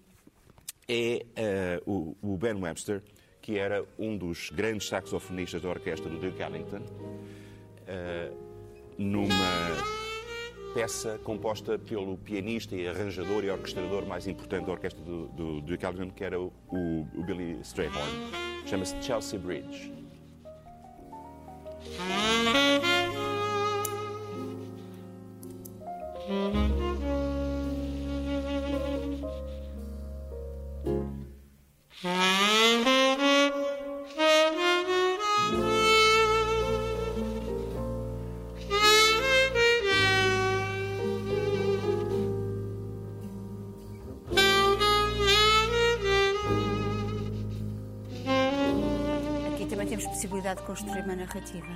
É 0.89 1.27
o, 1.85 2.39
Ben 2.39 2.55
Webster, 2.55 3.03
que 3.43 3.59
era 3.59 3.85
um 3.99 4.17
dos 4.17 4.51
grandes 4.51 4.87
saxofonistas 4.87 5.61
da 5.61 5.69
orquestra 5.69 6.09
do 6.09 6.17
Duke 6.21 6.41
Ellington, 6.41 6.81
numa 8.97 9.27
peça 10.75 11.19
composta 11.25 11.77
pelo 11.77 12.17
pianista 12.19 12.77
e 12.77 12.87
arranjador 12.87 13.43
e 13.43 13.51
orquestrador 13.51 14.07
mais 14.07 14.29
importante 14.29 14.67
da 14.67 14.73
orquestra 14.73 15.03
do, 15.03 15.27
do, 15.27 15.61
do 15.61 15.73
Duke 15.73 15.85
Ellington, 15.85 16.11
que 16.11 16.23
era 16.23 16.39
o, 16.39 16.53
o 16.71 17.25
Billy 17.25 17.59
Strayhorn. 17.63 18.46
Chama-se 18.67 19.01
Chelsea 19.01 19.39
Bridge. 19.39 19.93
possibilidade 50.47 50.61
de 50.61 50.67
construir 50.67 51.03
uma 51.03 51.17
narrativa. 51.17 51.67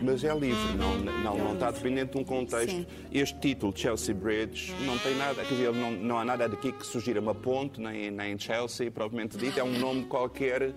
Mas 0.00 0.24
é 0.24 0.34
livre, 0.34 0.76
não, 0.76 0.96
não, 0.98 1.38
não 1.38 1.54
está 1.54 1.70
dependente 1.70 2.12
de 2.12 2.18
um 2.18 2.24
contexto. 2.24 2.70
Sim. 2.70 2.86
Este 3.12 3.38
título, 3.40 3.72
Chelsea 3.76 4.14
Bridge, 4.14 4.74
não 4.84 4.98
tem 4.98 5.14
nada, 5.16 5.42
quer 5.42 5.54
dizer, 5.54 5.72
não, 5.72 5.90
não 5.90 6.18
há 6.18 6.24
nada 6.24 6.48
daqui 6.48 6.72
que 6.72 6.86
sugira 6.86 7.20
uma 7.20 7.34
ponte, 7.34 7.80
nem, 7.80 8.10
nem 8.10 8.38
Chelsea, 8.38 8.90
propriamente 8.90 9.36
dito, 9.36 9.58
é 9.58 9.64
um 9.64 9.78
nome 9.78 10.04
qualquer 10.04 10.74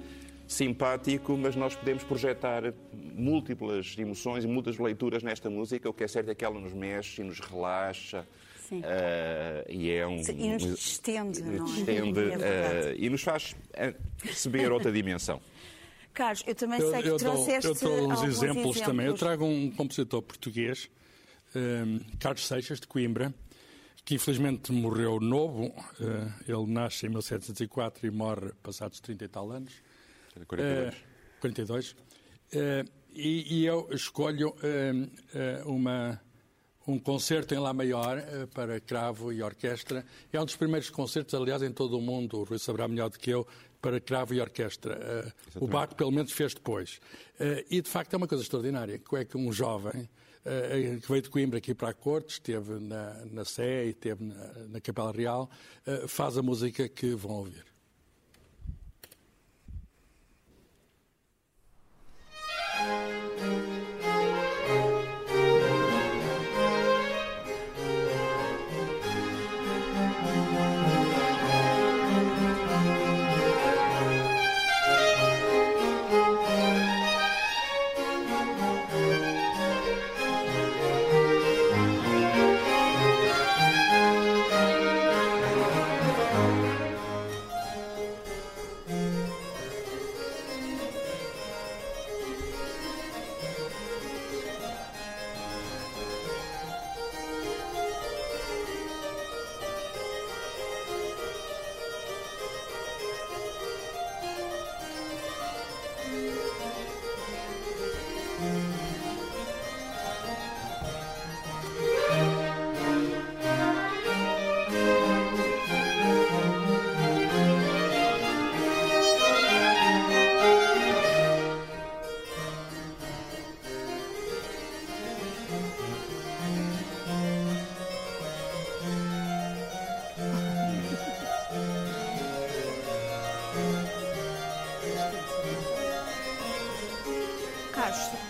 simpático, 0.48 1.38
mas 1.38 1.56
nós 1.56 1.76
podemos 1.76 2.04
projetar 2.04 2.74
múltiplas 2.94 3.96
emoções 3.98 4.44
e 4.44 4.48
muitas 4.48 4.78
leituras 4.78 5.22
nesta 5.22 5.50
música. 5.50 5.90
O 5.90 5.94
que 5.94 6.04
é 6.04 6.08
certo 6.08 6.32
é 6.32 6.36
que 6.36 6.44
ela 6.44 6.60
nos 6.60 6.74
mexe 6.74 7.22
e 7.22 7.26
nos 7.26 7.40
relaxa. 7.40 8.26
Sim. 8.68 8.80
Uh, 8.80 9.66
e 9.68 9.92
é 9.92 10.08
um. 10.08 10.22
E 10.22 10.50
nos 10.50 10.64
distende, 10.64 11.42
não 11.42 11.54
é? 11.54 11.66
Distende, 11.66 12.20
é 12.42 12.94
uh, 12.94 12.96
e 12.98 13.10
nos 13.10 13.22
faz 13.22 13.56
perceber 14.22 14.72
outra 14.72 14.92
dimensão. 14.92 15.42
Carlos, 16.14 16.44
eu 16.46 16.56
também 16.56 16.80
sei 16.80 17.02
que 17.02 17.10
eu 17.10 17.18
trouxeste 17.18 17.68
Eu 17.68 17.74
dou 17.76 18.12
uns 18.12 18.24
exemplos, 18.24 18.44
exemplos, 18.44 18.82
também. 18.82 19.06
Eu 19.06 19.14
trago 19.14 19.46
um 19.46 19.72
compositor 19.72 20.22
português, 20.22 20.90
um, 21.56 22.00
Carlos 22.20 22.46
Seixas, 22.46 22.80
de 22.80 22.88
Coimbra, 22.88 23.34
que 24.04 24.16
infelizmente 24.16 24.72
morreu 24.72 25.20
novo. 25.20 25.68
Uh, 25.68 26.34
ele 26.48 26.72
nasce 26.72 27.06
em 27.06 27.10
1704 27.10 28.06
e 28.08 28.12
morre 28.12 28.52
passados 28.62 29.00
30 29.00 29.26
e 29.26 29.28
tal 29.28 29.52
anos. 29.52 29.74
42. 30.48 30.94
Uh, 30.94 30.98
42. 31.40 31.92
Uh, 31.92 31.96
e, 33.14 33.62
e, 33.62 33.66
eu 33.66 33.88
escolho 33.92 34.50
uh, 34.50 35.70
uma 35.70 36.22
um 36.90 36.98
concerto 36.98 37.54
em 37.54 37.60
Lá 37.60 37.72
Maior 37.72 38.18
uh, 38.18 38.48
para 38.48 38.80
cravo 38.80 39.32
e 39.32 39.44
orquestra. 39.44 40.04
É 40.34 40.42
um 40.42 40.46
dos 40.46 40.56
primeiros 40.56 40.90
concertos, 40.90 41.36
aliás, 41.36 41.62
em 41.62 41.72
todo 41.72 41.98
o 41.98 42.02
mundo, 42.02 42.40
o 42.40 42.44
Rui 42.44 42.58
saberá 42.58 42.88
melhor 42.88 43.10
do 43.10 43.20
que 43.20 43.30
eu, 43.30 43.48
para 43.82 44.00
cravo 44.00 44.34
e 44.34 44.42
orquestra. 44.42 45.34
Uh, 45.56 45.64
o 45.66 45.68
Bach, 45.68 45.94
pelo 45.96 46.12
menos, 46.12 46.32
fez 46.32 46.54
depois. 46.54 47.00
Uh, 47.40 47.64
e, 47.70 47.82
de 47.82 47.90
facto, 47.90 48.14
é 48.14 48.18
uma 48.18 48.28
coisa 48.28 48.44
extraordinária. 48.44 49.02
É 49.14 49.26
que 49.26 49.38
um 49.38 49.52
jovem 49.52 50.02
uh, 50.02 51.02
que 51.02 51.08
veio 51.10 51.22
de 51.22 51.30
Coimbra 51.30 51.58
aqui 51.58 51.74
para 51.74 51.90
a 51.90 51.94
corte, 51.94 52.34
esteve 52.34 52.80
na, 52.80 53.26
na 53.26 53.46
Sé 53.46 53.86
e 53.86 53.90
esteve 53.90 54.24
na, 54.24 54.54
na 54.70 54.82
Capela 54.82 55.12
Real, 55.12 55.50
faz 56.08 56.38
a 56.38 56.42
música 56.42 56.88
que 56.88 57.14
vão 57.16 57.38
ouvir. 57.38 57.70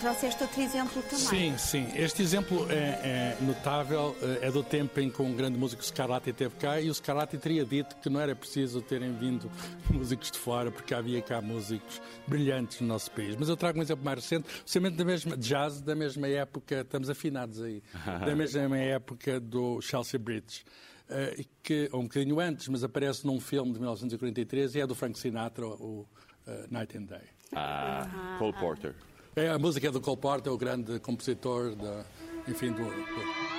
Trouxeste 0.10 0.44
outro 0.44 0.62
exemplo 0.62 1.02
também. 1.04 1.18
Sim, 1.18 1.58
sim. 1.58 1.88
Este 1.96 2.24
exemplo 2.24 2.70
é, 2.72 2.76
é, 2.76 3.38
notável, 3.42 4.16
eh, 4.22 4.48
é 4.48 4.52
do 4.52 4.64
tempo 4.64 5.00
em 5.00 5.10
que 5.10 5.22
um 5.22 5.36
grande 5.36 5.58
músico 5.58 5.84
Scarlatti 5.86 6.32
esteve 6.32 6.56
cá 6.56 6.82
e 6.82 6.90
o 6.90 6.94
Scarlatti 6.94 7.38
teria 7.38 7.64
dito 7.64 7.96
que 7.98 8.10
não 8.10 8.20
era 8.20 8.36
preciso 8.36 8.82
terem 8.82 9.14
vindo 9.14 9.50
músicos 9.92 10.32
de 10.32 10.40
fora, 10.40 10.72
porque 10.72 10.94
havia 10.94 11.22
cá 11.22 11.42
músicos 11.42 12.02
brilhantes 12.28 12.82
no 12.82 12.88
nosso 12.88 13.12
país. 13.12 13.36
Mas 13.36 13.50
eu 13.50 13.56
trago 13.56 13.78
um 13.78 13.82
exemplo 13.82 14.04
mais 14.04 14.20
recente, 14.20 14.48
precisamente 14.62 14.96
da 14.96 15.06
mesma 15.06 15.38
jazz, 15.38 15.80
da 15.80 15.96
mesma 15.96 16.28
época, 16.28 16.82
estamos 16.82 17.10
afinados 17.10 17.62
aí, 17.62 17.84
da 18.26 18.36
mesma 18.36 18.78
época 18.78 19.40
do 19.40 19.80
Chelsea 19.82 20.20
Bridge. 20.20 20.64
Uh, 21.10 21.44
que, 21.64 21.90
um 21.92 22.04
bocadinho 22.04 22.40
antes, 22.40 22.68
mas 22.68 22.84
aparece 22.84 23.26
num 23.26 23.40
filme 23.40 23.74
de 23.74 23.80
1943 23.80 24.76
e 24.76 24.82
é 24.82 24.88
do 24.88 24.94
Frank 24.94 25.18
Sinatra, 25.18 25.66
o 25.66 26.06
uh, 26.46 26.68
Night 26.70 26.96
and 26.96 27.04
Day. 27.04 27.24
Ah, 27.56 28.36
Cole 28.38 28.54
Porter. 28.54 28.94
É, 29.40 29.48
a 29.48 29.58
música 29.58 29.88
é 29.88 29.92
do 29.92 30.02
Cole 30.02 30.18
Porter, 30.18 30.52
o 30.52 30.58
grande 30.58 31.00
compositor, 31.00 31.74
de, 31.74 32.52
enfim, 32.52 32.74
do, 32.74 32.84
do 32.84 33.59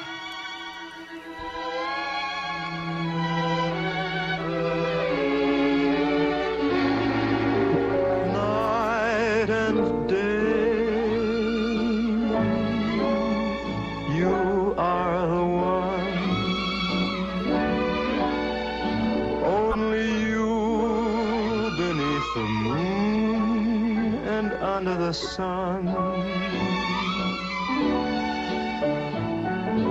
the 24.85 25.13
sun. 25.13 25.87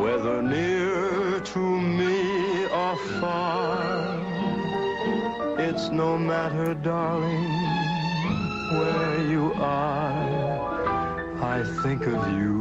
Whether 0.02 0.42
near 0.42 1.40
to 1.40 1.60
me 1.60 2.66
or 2.66 2.98
far, 3.20 4.20
it's 5.60 5.90
no 5.90 6.18
matter, 6.18 6.74
darling, 6.74 7.52
where 8.80 9.22
you 9.22 9.54
are. 9.56 10.80
I 11.42 11.64
think 11.84 12.08
of 12.08 12.32
you. 12.34 12.59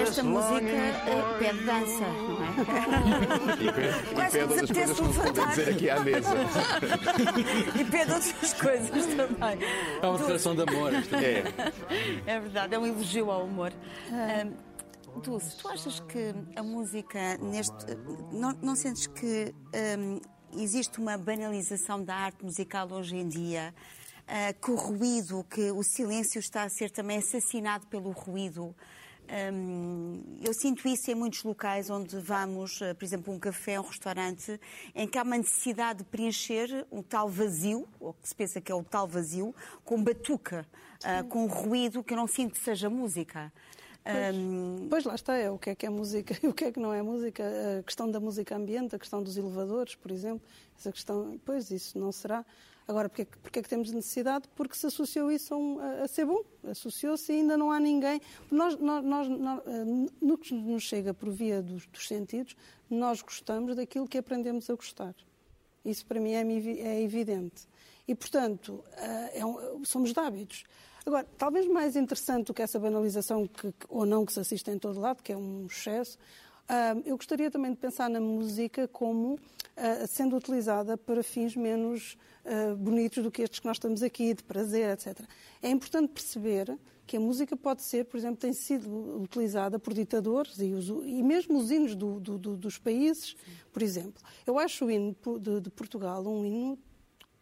Esta 0.00 0.22
música 0.22 0.66
eh, 0.66 1.36
pede 1.38 1.64
dança, 1.64 2.06
não 2.06 2.44
é? 2.44 2.46
E 3.60 3.72
pede, 3.72 4.14
Quase 4.14 4.38
e 4.38 4.46
pede 4.46 4.46
que 4.46 4.52
outras 4.52 4.70
coisas 4.70 4.96
que 4.96 5.02
não 5.02 5.12
se 5.12 5.18
podem 5.18 5.32
levantar. 5.32 5.48
dizer 5.50 5.68
aqui 5.70 5.90
à 5.90 6.00
mesa. 6.00 6.30
E 7.80 7.84
pede 7.84 8.12
outras 8.12 8.54
coisas 8.54 9.06
também. 9.06 9.58
É 10.02 10.06
uma 10.06 10.18
declaração 10.18 10.54
de 10.54 10.62
amor. 10.62 10.92
isto 10.92 11.14
é. 11.16 11.38
É. 11.38 11.44
É 12.26 12.40
verdade, 12.40 12.74
é 12.74 12.78
um 12.78 12.86
elogio 12.86 13.30
ao 13.30 13.44
humor. 13.44 13.72
Ahm, 14.10 14.52
Dulce, 15.22 15.56
tu 15.56 15.68
achas 15.68 15.98
que 16.00 16.34
a 16.54 16.62
música 16.62 17.38
neste. 17.38 17.74
Não, 18.32 18.52
não 18.62 18.76
sentes 18.76 19.06
que 19.06 19.52
existe 20.56 20.98
uma 21.00 21.16
banalização 21.18 22.02
da 22.04 22.14
arte 22.14 22.44
musical 22.44 22.86
hoje 22.92 23.16
em 23.16 23.26
dia? 23.26 23.74
Ah, 24.28 24.52
que 24.52 24.70
o 24.70 24.74
ruído, 24.74 25.44
que 25.48 25.70
o 25.70 25.82
silêncio 25.84 26.40
está 26.40 26.64
a 26.64 26.68
ser 26.68 26.90
também 26.90 27.18
assassinado 27.18 27.86
pelo 27.86 28.10
ruído. 28.10 28.74
Ahm, 29.28 30.20
eu 30.40 30.52
sinto 30.52 30.86
isso 30.88 31.10
em 31.10 31.14
muitos 31.14 31.42
locais 31.44 31.90
onde 31.90 32.18
vamos, 32.18 32.80
ah, 32.82 32.94
por 32.94 33.04
exemplo, 33.04 33.32
um 33.32 33.38
café, 33.38 33.78
um 33.78 33.84
restaurante, 33.84 34.60
em 34.94 35.06
que 35.06 35.16
há 35.16 35.22
uma 35.22 35.36
necessidade 35.36 36.00
de 36.00 36.04
preencher 36.04 36.86
um 36.90 37.02
tal 37.02 37.28
vazio, 37.28 37.88
ou 38.00 38.14
que 38.14 38.28
se 38.28 38.34
pensa 38.34 38.60
que 38.60 38.70
é 38.70 38.74
o 38.74 38.82
tal 38.82 39.06
vazio, 39.06 39.54
com 39.84 40.02
batuca, 40.02 40.66
ah, 41.04 41.22
com 41.24 41.46
ruído 41.46 42.02
que 42.02 42.12
eu 42.12 42.16
não 42.16 42.26
sinto 42.26 42.52
que 42.54 42.64
seja 42.64 42.90
música. 42.90 43.52
Ahm, 44.04 44.88
Pois 44.88 45.04
lá 45.04 45.14
está, 45.14 45.36
é 45.36 45.50
o 45.50 45.58
que 45.58 45.70
é 45.70 45.74
que 45.74 45.86
é 45.86 45.90
música 45.90 46.36
e 46.42 46.46
o 46.48 46.54
que 46.54 46.64
é 46.64 46.72
que 46.72 46.80
não 46.80 46.92
é 46.92 47.00
música. 47.02 47.44
A 47.78 47.82
questão 47.84 48.10
da 48.10 48.18
música 48.18 48.56
ambiente, 48.56 48.94
a 48.94 48.98
questão 48.98 49.22
dos 49.22 49.36
elevadores, 49.36 49.94
por 49.94 50.10
exemplo, 50.10 50.42
essa 50.76 50.90
questão, 50.90 51.38
pois 51.44 51.70
isso 51.70 51.96
não 51.96 52.10
será. 52.10 52.44
Agora, 52.88 53.08
porque, 53.08 53.22
é 53.22 53.24
que- 53.24 53.58
é 53.58 53.62
que 53.62 53.68
temos 53.68 53.90
necessidade? 53.90 54.48
Porque 54.54 54.76
se 54.76 54.86
associou 54.86 55.30
isso 55.32 55.52
a, 55.52 55.56
um- 55.56 55.78
a- 55.80 56.06
ser 56.06 56.24
bom. 56.24 56.40
Associou-se 56.64 57.32
e 57.32 57.36
ainda 57.36 57.56
não 57.56 57.72
há 57.72 57.80
ninguém. 57.80 58.20
Nós, 58.50 58.76
nós, 58.78 59.04
nós- 59.04 59.28
nós, 59.28 59.60
no 60.20 60.38
que 60.38 60.54
nos 60.54 60.84
chega 60.84 61.12
por 61.12 61.30
via 61.30 61.60
dos, 61.60 61.86
dos 61.86 62.06
sentidos, 62.06 62.54
nós 62.88 63.20
gostamos 63.22 63.74
daquilo 63.74 64.06
que 64.06 64.16
aprendemos 64.18 64.70
a 64.70 64.74
gostar. 64.74 65.14
Isso 65.84 66.06
para 66.06 66.20
mim 66.20 66.32
é, 66.32 66.42
é 66.42 67.02
evidente. 67.02 67.66
E, 68.06 68.14
portanto, 68.14 68.84
eh, 68.96 69.40
é 69.40 69.44
um- 69.46 69.84
somos 69.84 70.12
de 70.12 70.20
hábitos. 70.20 70.62
Agora, 71.04 71.26
talvez 71.38 71.66
mais 71.68 71.94
interessante 71.96 72.46
do 72.46 72.54
que 72.54 72.62
essa 72.62 72.78
banalização, 72.78 73.46
que, 73.48 73.72
ou 73.88 74.04
não, 74.06 74.24
que 74.24 74.32
se 74.32 74.40
assiste 74.40 74.68
em 74.70 74.78
todo 74.78 74.98
lado, 75.00 75.22
que 75.22 75.32
é 75.32 75.36
um 75.36 75.66
excesso, 75.66 76.16
eu 77.04 77.16
gostaria 77.16 77.50
também 77.50 77.70
de 77.70 77.76
pensar 77.76 78.08
na 78.10 78.20
música 78.20 78.88
como 78.88 79.38
ah, 79.76 80.06
sendo 80.06 80.36
utilizada 80.36 80.96
para 80.96 81.22
fins 81.22 81.54
menos 81.56 82.16
ah, 82.44 82.74
bonitos 82.76 83.22
do 83.22 83.30
que 83.30 83.42
estes 83.42 83.60
que 83.60 83.66
nós 83.66 83.76
estamos 83.76 84.02
aqui, 84.02 84.34
de 84.34 84.42
prazer, 84.42 84.90
etc. 84.90 85.20
É 85.62 85.68
importante 85.70 86.10
perceber 86.12 86.76
que 87.06 87.16
a 87.16 87.20
música 87.20 87.56
pode 87.56 87.82
ser, 87.82 88.04
por 88.06 88.16
exemplo, 88.16 88.36
tem 88.38 88.52
sido 88.52 89.22
utilizada 89.22 89.78
por 89.78 89.94
ditadores 89.94 90.58
e, 90.58 90.72
os- 90.72 90.88
e 91.06 91.22
mesmo 91.22 91.56
os 91.56 91.70
hinos 91.70 91.94
do- 91.94 92.18
do- 92.18 92.36
do- 92.36 92.56
dos 92.56 92.78
países, 92.78 93.36
por 93.72 93.80
exemplo. 93.80 94.20
Eu 94.44 94.58
acho 94.58 94.86
o 94.86 94.90
hino 94.90 95.14
de, 95.40 95.60
de 95.60 95.70
Portugal 95.70 96.26
um 96.26 96.44
hino 96.44 96.78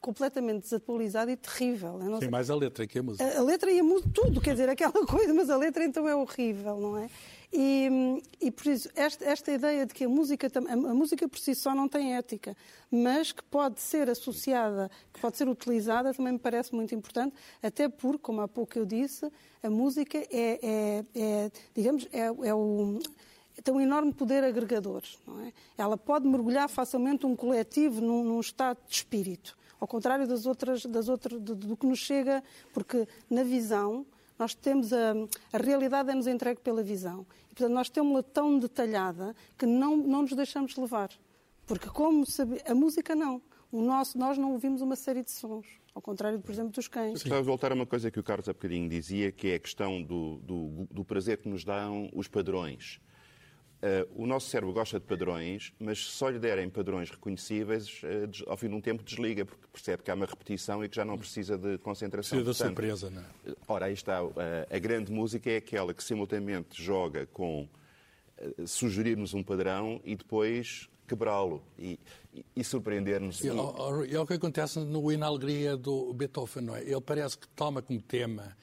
completamente 0.05 0.63
desatualizado 0.65 1.31
e 1.31 1.37
terrível. 1.37 1.99
Tem 1.99 2.19
sei- 2.21 2.29
mais 2.29 2.51
a 2.51 2.55
letra 2.55 2.87
que 2.87 2.99
a 2.99 3.03
música. 3.03 3.25
a, 3.25 3.39
a 3.39 3.43
letra 3.43 3.71
e 3.73 3.81
a 3.81 3.83
música, 3.83 4.11
tudo, 4.13 4.41
quer 4.41 4.53
dizer, 4.53 4.69
aquela 4.69 4.93
coisa, 5.07 5.33
mas 5.33 5.49
a 5.49 5.57
letra 5.57 5.83
então 5.85 6.07
é 6.07 6.15
horrível, 6.15 6.79
não 6.79 6.99
é? 6.99 7.09
E, 7.53 8.21
e 8.41 8.51
por 8.51 8.67
isso, 8.67 8.89
esta, 8.97 9.25
esta 9.25 9.53
ideia 9.53 9.87
de 9.87 9.95
que 9.95 10.05
a 10.05 10.09
música, 10.09 10.51
a 10.69 10.77
música 10.95 11.29
por 11.29 11.39
si 11.39 11.55
só 11.55 11.73
não 11.75 11.89
tem 11.89 12.17
ética, 12.17 12.57
mas 12.91 13.31
que 13.33 13.43
pode 13.45 13.81
ser 13.81 14.11
associada, 14.11 14.91
que 15.13 15.21
pode 15.21 15.37
ser 15.39 15.49
utilizada, 15.49 16.13
também 16.13 16.33
me 16.33 16.39
parece 16.39 16.75
muito 16.75 16.95
importante, 16.95 17.33
até 17.63 17.89
porque, 17.89 18.19
como 18.19 18.41
há 18.41 18.49
pouco 18.49 18.77
eu 18.79 18.85
disse, 18.85 19.31
a 19.63 19.71
música 19.71 20.19
é, 20.19 20.59
é- 20.63 21.05
é, 21.15 21.51
digamos, 21.75 22.07
é, 22.13 22.27
é 22.49 22.55
o 22.55 22.99
tem 23.63 23.73
um 23.73 23.81
enorme 23.81 24.13
poder 24.13 24.43
agregador. 24.43 25.03
Não 25.25 25.41
é? 25.43 25.53
Ela 25.79 25.97
pode 25.97 26.27
mergulhar 26.27 26.69
facilmente 26.69 27.25
um 27.25 27.37
coletivo 27.37 28.01
num, 28.01 28.25
num 28.25 28.41
estado 28.41 28.79
de 28.89 28.97
espírito, 28.97 29.57
ao 29.81 29.89
contrário 29.89 30.27
das 30.27 30.47
outras, 30.47 30.85
das 30.87 31.09
outras, 31.09 31.41
do, 31.41 31.55
do 31.55 31.77
que 31.77 31.87
nos 31.87 31.99
chega, 31.99 32.43
porque 32.73 33.07
na 33.31 33.43
visão 33.43 34.07
nós 34.39 34.55
temos 34.55 34.93
a, 34.93 35.13
a 35.53 35.59
realidade 35.59 36.11
é-nos 36.11 36.27
entregue 36.27 36.61
pela 36.61 36.83
visão. 36.83 37.27
E, 37.51 37.55
portanto, 37.55 37.73
nós 37.73 37.89
temos-la 37.89 38.23
tão 38.23 38.59
detalhada 38.59 39.35
que 39.57 39.67
não, 39.67 39.97
não 39.97 40.23
nos 40.23 40.33
deixamos 40.33 40.77
levar. 40.77 41.11
Porque 41.67 41.89
como 41.89 42.27
sabe, 42.27 42.61
a 42.67 42.75
música 42.75 43.15
não. 43.15 43.41
O 43.71 43.81
nosso, 43.81 44.19
nós 44.19 44.39
não 44.39 44.53
ouvimos 44.53 44.81
uma 44.81 44.95
série 44.95 45.23
de 45.23 45.31
sons, 45.31 45.67
ao 45.95 46.01
contrário, 46.01 46.39
por 46.39 46.53
exemplo, 46.53 46.71
dos 46.71 46.87
cães. 46.87 47.13
Gostava 47.13 47.41
de 47.41 47.47
voltar 47.47 47.73
a 47.73 47.75
uma 47.75 47.87
coisa 47.87 48.11
que 48.11 48.21
o 48.21 48.23
Carlos 48.23 48.49
há 48.49 48.53
bocadinho 48.53 48.89
dizia, 48.89 49.33
que 49.33 49.49
é 49.49 49.55
a 49.57 49.59
questão 49.59 50.03
do, 50.03 50.37
do, 50.39 50.87
do 50.91 51.05
prazer 51.05 51.39
que 51.39 51.49
nos 51.49 51.65
dão 51.65 52.09
os 52.15 52.29
padrões. 52.29 53.01
Eh, 53.87 54.07
o 54.17 54.25
nosso 54.27 54.49
cérebro 54.49 54.73
gosta 54.73 54.99
de 54.99 55.05
padrões, 55.05 55.75
mas 55.79 55.99
se 55.99 56.13
só 56.13 56.31
lhe 56.31 56.39
derem 56.39 56.71
padrões 56.71 57.11
reconhecíveis, 57.11 58.01
des- 58.31 58.43
ao 58.47 58.57
fim 58.57 58.69
de 58.71 58.75
um 58.75 58.81
tempo 58.81 59.03
desliga, 59.03 59.45
porque 59.45 59.67
percebe 59.71 60.03
que 60.03 60.11
há 60.11 60.15
uma 60.15 60.25
repetição 60.25 60.83
e 60.83 60.89
que 60.89 60.97
já 60.97 61.05
não 61.05 61.19
precisa 61.19 61.59
de 61.59 61.77
concentração. 61.79 62.39
Precisa 62.43 62.65
da 62.65 62.69
surpresa, 62.71 63.11
não 63.11 63.21
é? 63.21 63.55
Ora, 63.69 63.85
aí 63.87 63.93
está. 63.93 64.21
A, 64.21 64.75
a 64.75 64.79
grande 64.79 65.13
música 65.13 65.51
é 65.51 65.59
aquela 65.59 65.93
que 65.93 66.03
simultaneamente 66.03 66.83
joga 66.83 67.27
com 67.27 67.69
sugerir-nos 68.67 69.35
um 69.35 69.43
padrão 69.43 70.01
e 70.05 70.17
depois 70.17 70.89
quebrá-lo 71.07 71.63
e, 71.79 71.99
e- 72.33 72.45
e 72.57 72.65
surpreender-nos. 72.65 73.45
E, 73.45 73.51
ó, 73.51 74.03
É 74.05 74.19
o 74.19 74.27
que 74.27 74.33
acontece 74.35 74.79
no 74.81 75.13
Hino 75.13 75.25
à 75.25 75.29
Alegria 75.29 75.77
do 75.77 76.13
Beethoven, 76.15 76.65
não 76.65 76.77
é? 76.77 76.83
Ele 76.83 77.01
parece 77.01 77.37
que 77.39 77.47
toma 77.49 77.83
como 77.83 78.01
tema 78.01 78.57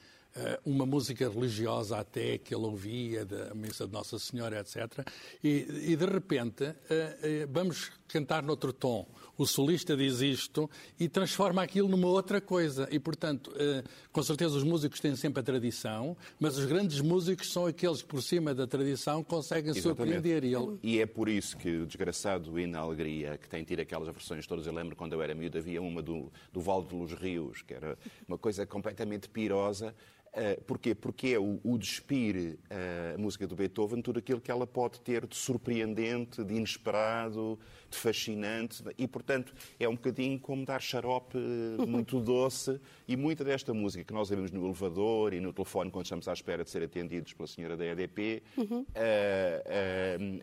uma 0.64 0.86
música 0.86 1.28
religiosa 1.28 1.98
até 1.98 2.38
que 2.38 2.54
ele 2.54 2.64
ouvia, 2.64 3.24
da 3.24 3.54
missa 3.54 3.86
de 3.86 3.92
Nossa 3.92 4.18
Senhora, 4.18 4.60
etc. 4.60 5.06
E, 5.42 5.92
e, 5.92 5.96
de 5.96 6.06
repente 6.06 6.64
eh, 6.64 7.18
eh, 7.22 7.48
vamos 7.50 7.90
cantar 8.12 8.42
noutro 8.42 8.72
tom. 8.72 9.06
O 9.38 9.46
solista 9.46 9.96
diz 9.96 10.20
isto 10.20 10.68
e 11.00 11.08
transforma 11.08 11.62
aquilo 11.62 11.88
numa 11.88 12.06
outra 12.06 12.40
coisa. 12.40 12.86
E, 12.90 12.98
portanto, 12.98 13.52
eh, 13.56 13.82
com 14.12 14.22
certeza 14.22 14.54
os 14.56 14.62
músicos 14.62 15.00
têm 15.00 15.16
sempre 15.16 15.40
a 15.40 15.42
tradição, 15.42 16.16
mas 16.38 16.58
os 16.58 16.66
grandes 16.66 17.00
músicos 17.00 17.50
são 17.50 17.64
aqueles 17.66 18.02
que, 18.02 18.08
por 18.08 18.22
cima 18.22 18.54
da 18.54 18.66
tradição, 18.66 19.24
conseguem 19.24 19.72
surpreender. 19.72 20.44
E 20.44 20.54
ele, 20.54 20.78
E 20.82 21.00
é 21.00 21.06
por 21.06 21.28
isso 21.28 21.56
que 21.56 21.78
o 21.78 21.86
desgraçado 21.86 22.58
hino 22.60 22.76
à 22.76 22.80
alegria, 22.80 23.38
que 23.38 23.48
tem 23.48 23.64
tido 23.64 23.80
aquelas 23.80 24.08
versões 24.08 24.46
todas, 24.46 24.66
eu 24.66 24.72
lembro 24.72 24.94
quando 24.94 25.14
eu 25.14 25.22
era 25.22 25.34
miúdo, 25.34 25.56
havia 25.56 25.80
uma 25.80 26.02
do, 26.02 26.30
do 26.52 26.60
Val 26.60 26.84
de 26.84 26.94
Los 26.94 27.12
Rios, 27.12 27.62
que 27.62 27.72
era 27.72 27.96
uma 28.28 28.36
coisa 28.36 28.66
completamente 28.66 29.28
pirosa. 29.28 29.94
Uh, 30.32 30.58
porquê? 30.64 30.94
Porque 30.94 31.28
é 31.28 31.38
o, 31.38 31.60
o 31.62 31.76
despir 31.76 32.56
uh, 32.70 33.14
a 33.16 33.18
música 33.18 33.46
do 33.46 33.54
Beethoven 33.54 34.00
tudo 34.00 34.18
aquilo 34.18 34.40
que 34.40 34.50
ela 34.50 34.66
pode 34.66 34.98
ter 35.00 35.26
de 35.26 35.36
surpreendente, 35.36 36.42
de 36.42 36.54
inesperado, 36.54 37.58
de 37.92 37.98
fascinante 37.98 38.82
e, 38.96 39.06
portanto, 39.06 39.54
é 39.78 39.88
um 39.88 39.94
bocadinho 39.94 40.40
como 40.40 40.64
dar 40.64 40.80
xarope 40.80 41.36
uh, 41.36 41.86
muito 41.86 42.18
doce. 42.20 42.80
E 43.06 43.16
muita 43.16 43.44
desta 43.44 43.74
música 43.74 44.04
que 44.04 44.12
nós 44.12 44.30
ouvimos 44.30 44.50
no 44.50 44.64
elevador 44.64 45.34
e 45.34 45.40
no 45.40 45.52
telefone 45.52 45.90
quando 45.90 46.06
estamos 46.06 46.26
à 46.26 46.32
espera 46.32 46.64
de 46.64 46.70
ser 46.70 46.82
atendidos 46.82 47.32
pela 47.34 47.46
senhora 47.46 47.76
da 47.76 47.84
EDP 47.84 48.42
uh, 48.56 48.64
uh, 48.64 48.84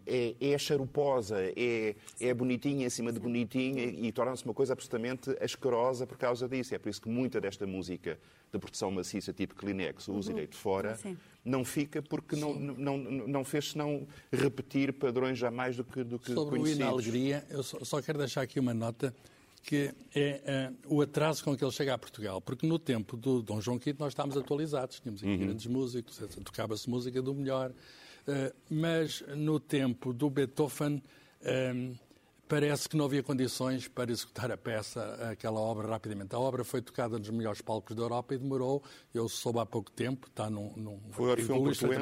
é, 0.05 0.35
é 0.39 0.57
charuposa, 0.57 1.37
é, 1.55 1.95
é 2.21 2.33
bonitinha 2.33 2.85
em 2.85 2.89
cima 2.89 3.11
de 3.11 3.19
bonitinha 3.19 3.85
e 3.85 4.11
torna-se 4.11 4.45
uma 4.45 4.53
coisa 4.53 4.73
absolutamente 4.73 5.35
asquerosa 5.41 6.05
por 6.05 6.17
causa 6.17 6.47
disso. 6.47 6.75
É 6.75 6.77
por 6.77 6.89
isso 6.89 7.01
que 7.01 7.09
muita 7.09 7.41
desta 7.41 7.65
música 7.65 8.19
de 8.51 8.59
proteção 8.59 8.91
maciça 8.91 9.31
tipo 9.31 9.55
Kleenex, 9.55 10.07
o 10.07 10.13
uso 10.13 10.31
direito 10.31 10.55
fora, 10.55 10.95
Sim. 10.95 11.17
não 11.45 11.63
fica 11.63 12.01
porque 12.01 12.35
não, 12.35 12.53
não, 12.53 12.97
não 12.97 13.43
fez 13.43 13.71
senão 13.71 14.07
repetir 14.31 14.93
padrões 14.93 15.37
jamais 15.37 15.75
do 15.75 15.83
que, 15.83 16.03
do 16.03 16.17
que 16.17 16.33
Sobre 16.33 16.59
o 16.59 16.67
hino 16.67 16.85
à 16.85 16.89
conhecidos. 16.89 16.93
alegria, 16.93 17.45
eu 17.49 17.63
só, 17.63 17.83
só 17.83 18.01
quero 18.01 18.17
deixar 18.17 18.41
aqui 18.41 18.59
uma 18.59 18.73
nota 18.73 19.13
que 19.61 19.93
é 20.15 20.41
eh, 20.45 20.71
o 20.87 21.01
atraso 21.01 21.43
com 21.43 21.55
que 21.55 21.63
ele 21.63 21.71
chega 21.71 21.93
a 21.93 21.97
Portugal. 21.97 22.39
Porque 22.41 22.65
no 22.65 22.79
tempo 22.79 23.17
do 23.17 23.41
Dom 23.41 23.59
João 23.61 23.77
V 23.77 23.93
nós 23.99 24.13
estávamos 24.13 24.37
atualizados, 24.37 24.99
tínhamos 24.99 25.21
aqui 25.21 25.37
grandes 25.37 25.67
músicos, 25.67 26.17
tocava-se 26.43 26.89
música 26.89 27.21
do 27.21 27.33
melhor. 27.33 27.71
Eh, 28.27 28.53
mas 28.69 29.23
no 29.35 29.59
tempo 29.59 30.13
do 30.13 30.29
Beethoven 30.29 31.03
eh, 31.41 31.91
parece 32.49 32.89
que 32.89 32.97
não 32.97 33.05
havia 33.05 33.21
condições 33.21 33.87
para 33.87 34.11
executar 34.11 34.51
a 34.51 34.57
peça, 34.57 35.29
aquela 35.31 35.59
obra 35.59 35.87
rapidamente. 35.87 36.35
A 36.35 36.39
obra 36.39 36.63
foi 36.63 36.81
tocada 36.81 37.19
nos 37.19 37.29
melhores 37.29 37.61
palcos 37.61 37.95
da 37.95 38.01
Europa 38.01 38.33
e 38.33 38.39
demorou, 38.39 38.83
eu 39.13 39.29
soube 39.29 39.59
há 39.59 39.65
pouco 39.67 39.91
tempo, 39.91 40.27
está 40.27 40.49
num, 40.49 40.73
num 40.75 40.99
Foi. 41.11 41.35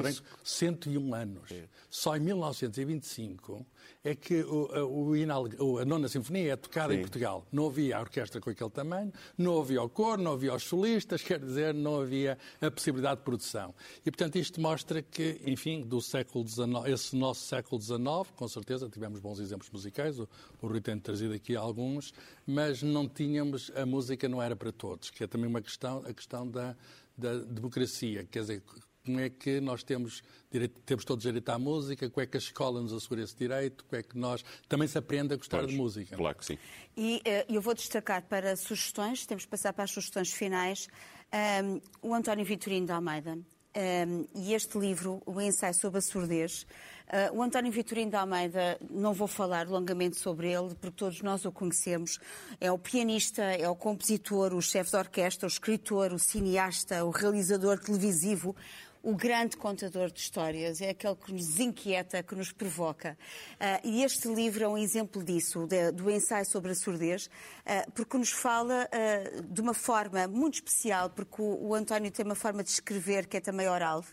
Bank, 0.01 0.21
101 0.43 1.13
anos. 1.13 1.49
Só 1.89 2.15
em 2.15 2.21
1925 2.21 3.65
é 4.04 4.15
que 4.15 4.41
o, 4.43 5.12
o 5.12 5.78
a 5.80 5.86
nona 5.86 6.08
sinfonia 6.08 6.54
é 6.54 6.56
tocada 6.56 6.93
em 6.93 6.97
Sim. 6.97 7.02
Portugal. 7.04 7.45
Não 7.52 7.67
havia 7.67 7.97
a 7.97 8.00
orquestra 8.00 8.39
com 8.39 8.50
aquele 8.50 8.69
tamanho, 8.69 9.12
não 9.38 9.60
havia 9.60 9.82
o 9.82 9.89
coro, 9.89 10.21
não 10.21 10.34
havia 10.34 10.54
os 10.54 10.63
solistas, 10.63 11.21
quer 11.23 11.39
dizer, 11.39 11.73
não 11.73 12.02
havia 12.02 12.38
a 12.62 12.71
possibilidade 12.71 13.19
de 13.19 13.26
produção. 13.26 13.73
E, 14.06 14.12
portanto, 14.12 14.38
isto 14.38 14.62
mostra 14.62 15.02
que, 15.02 15.41
enfim, 15.45 15.82
do 15.82 16.02
século 16.02 16.47
XIX, 16.47 16.67
esse 16.88 17.15
nosso 17.15 17.41
século 17.45 17.82
XIX, 17.82 18.00
com 18.36 18.47
certeza, 18.47 18.89
tivemos 18.89 19.19
bons 19.19 19.39
exemplos 19.39 19.69
musicais, 19.69 20.19
o, 20.19 20.28
o 20.62 20.67
Rui 20.67 20.82
tem 20.82 20.97
trazido 21.00 21.34
aqui 21.34 21.56
alguns, 21.56 22.13
mas 22.45 22.82
não 22.82 23.08
tínhamos, 23.08 23.71
a 23.76 23.86
música 23.86 24.28
não 24.30 24.41
era 24.41 24.56
para 24.56 24.71
todos, 24.71 25.10
que 25.10 25.23
é 25.23 25.28
também 25.28 25.47
uma 25.47 25.62
questão, 25.62 26.04
a 26.06 26.13
questão 26.13 26.47
da, 26.47 26.76
da 27.17 27.39
democracia, 27.39 28.26
quer 28.30 28.41
dizer, 28.41 28.63
como 29.08 29.22
é 29.22 29.30
que 29.30 29.62
nós 29.62 29.84
temos, 29.84 30.22
direito, 30.52 30.82
temos 30.82 31.06
todos 31.06 31.24
direito 31.24 31.48
à 31.48 31.58
música, 31.58 32.10
como 32.10 32.22
é 32.22 32.28
que 32.28 32.36
a 32.36 32.39
escola 32.39 32.82
nos 32.82 32.91
assegura 32.91 33.24
esse 33.24 33.38
direito, 33.38 33.86
como 33.86 33.98
é 33.98 34.04
que 34.04 34.17
nós 34.17 34.43
também 34.67 34.86
se 34.86 34.98
aprende 34.98 35.34
a 35.34 35.38
gostar 35.38 35.60
Pois, 35.60 35.72
de 35.72 35.78
música. 35.78 36.17
Claro 36.17 36.38
que 36.38 36.46
sim. 36.46 36.58
E 36.98 37.22
eh, 37.24 37.46
eu 37.48 37.62
vou 37.62 37.74
destacar 37.74 38.24
para 38.24 38.54
sugestões, 38.58 39.26
temos 39.26 39.46
que 39.46 39.50
passar 39.50 39.72
para 39.72 39.86
as 39.86 39.91
sugestões 39.91 40.34
finais, 40.34 40.89
um, 41.63 42.10
o 42.10 42.13
António 42.13 42.43
Vitorino 42.43 42.86
de 42.86 42.91
Almeida. 42.91 43.39
Um, 43.78 44.26
e 44.34 44.56
este 44.56 44.78
livro, 44.80 45.22
o 45.24 45.39
ensaio 45.39 45.74
sobre 45.76 46.00
a 46.00 46.02
surdez. 46.02 46.65
Uh, 47.08 47.38
o 47.38 47.43
António 47.43 47.72
Vitorino 47.72 48.10
de 48.10 48.17
Almeida, 48.17 48.78
não 48.89 49.13
vou 49.13 49.28
falar 49.28 49.67
longamente 49.67 50.17
sobre 50.17 50.52
ele, 50.52 50.74
porque 50.74 50.98
todos 50.98 51.22
nós 51.22 51.46
o 51.46 51.52
conhecemos. 51.52 52.20
É 52.60 52.72
o 52.72 52.80
pianista, 52.80 53.43
é 53.43 53.70
o 53.70 53.76
compositor, 53.76 54.54
o 54.56 54.62
chefe 54.62 54.89
de 54.89 54.98
orquestra, 54.98 55.46
o 55.46 55.48
escritor, 55.48 56.12
o 56.12 56.17
cineasta, 56.17 57.06
o 57.06 57.12
realizador 57.12 57.80
televisivo, 57.80 58.56
o 59.08 59.15
grande 59.15 59.56
contador 59.56 60.12
de 60.12 60.20
histórias, 60.20 60.82
é 60.82 60.89
aquele 60.89 61.15
que 61.15 61.32
nos 61.32 61.62
inquieta, 61.62 62.22
que 62.22 62.36
nos 62.36 62.52
provoca. 62.52 63.17
Uh, 63.54 63.88
e 63.88 64.04
este 64.04 64.28
livro 64.28 64.65
é 64.65 64.67
um 64.67 64.78
exemplo 64.78 65.24
disso, 65.24 65.65
de, 65.65 65.93
do 65.93 66.12
ensaio 66.12 66.46
sobre 66.46 66.72
a 66.72 66.76
surdez, 66.76 67.28
uh, 67.28 67.89
porque 67.93 68.17
nos 68.17 68.32
fala 68.32 68.86
uh, 68.86 69.43
de 69.43 69.62
uma 69.62 69.74
forma 69.74 70.28
muito 70.28 70.56
especial, 70.56 71.10
porque 71.10 71.41
o, 71.41 71.70
o, 71.70 71.74
António 71.74 72.12
tem 72.12 72.26
uma 72.26 72.36
forma 72.36 72.62
de 72.62 72.70
escrever 72.70 73.28
que 73.28 73.38
é 73.38 73.39
também 73.39 73.70
oral. 73.70 74.04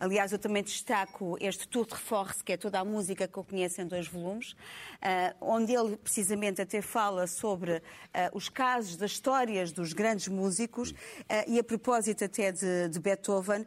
Aliás, 0.00 0.32
eu 0.32 0.38
também 0.38 0.62
destaco 0.62 1.36
este 1.42 1.68
Tour 1.68 1.84
de 1.84 1.96
Force, 1.96 2.42
que 2.42 2.54
é 2.54 2.56
toda 2.56 2.80
a 2.80 2.84
música 2.86 3.28
que 3.28 3.38
eu 3.38 3.44
conheço 3.44 3.82
em 3.82 3.86
dois 3.86 4.08
volumes, 4.08 4.56
onde 5.40 5.74
ele 5.74 5.96
precisamente 5.96 6.62
até 6.62 6.80
fala 6.80 7.26
sobre 7.26 7.82
os 8.32 8.48
casos 8.48 8.96
das 8.96 9.10
histórias 9.10 9.72
dos 9.72 9.92
grandes 9.92 10.28
músicos, 10.28 10.94
e 11.46 11.58
a 11.58 11.64
propósito 11.64 12.24
até 12.24 12.52
de, 12.52 12.88
de 12.88 13.00
Beethoven, 13.00 13.66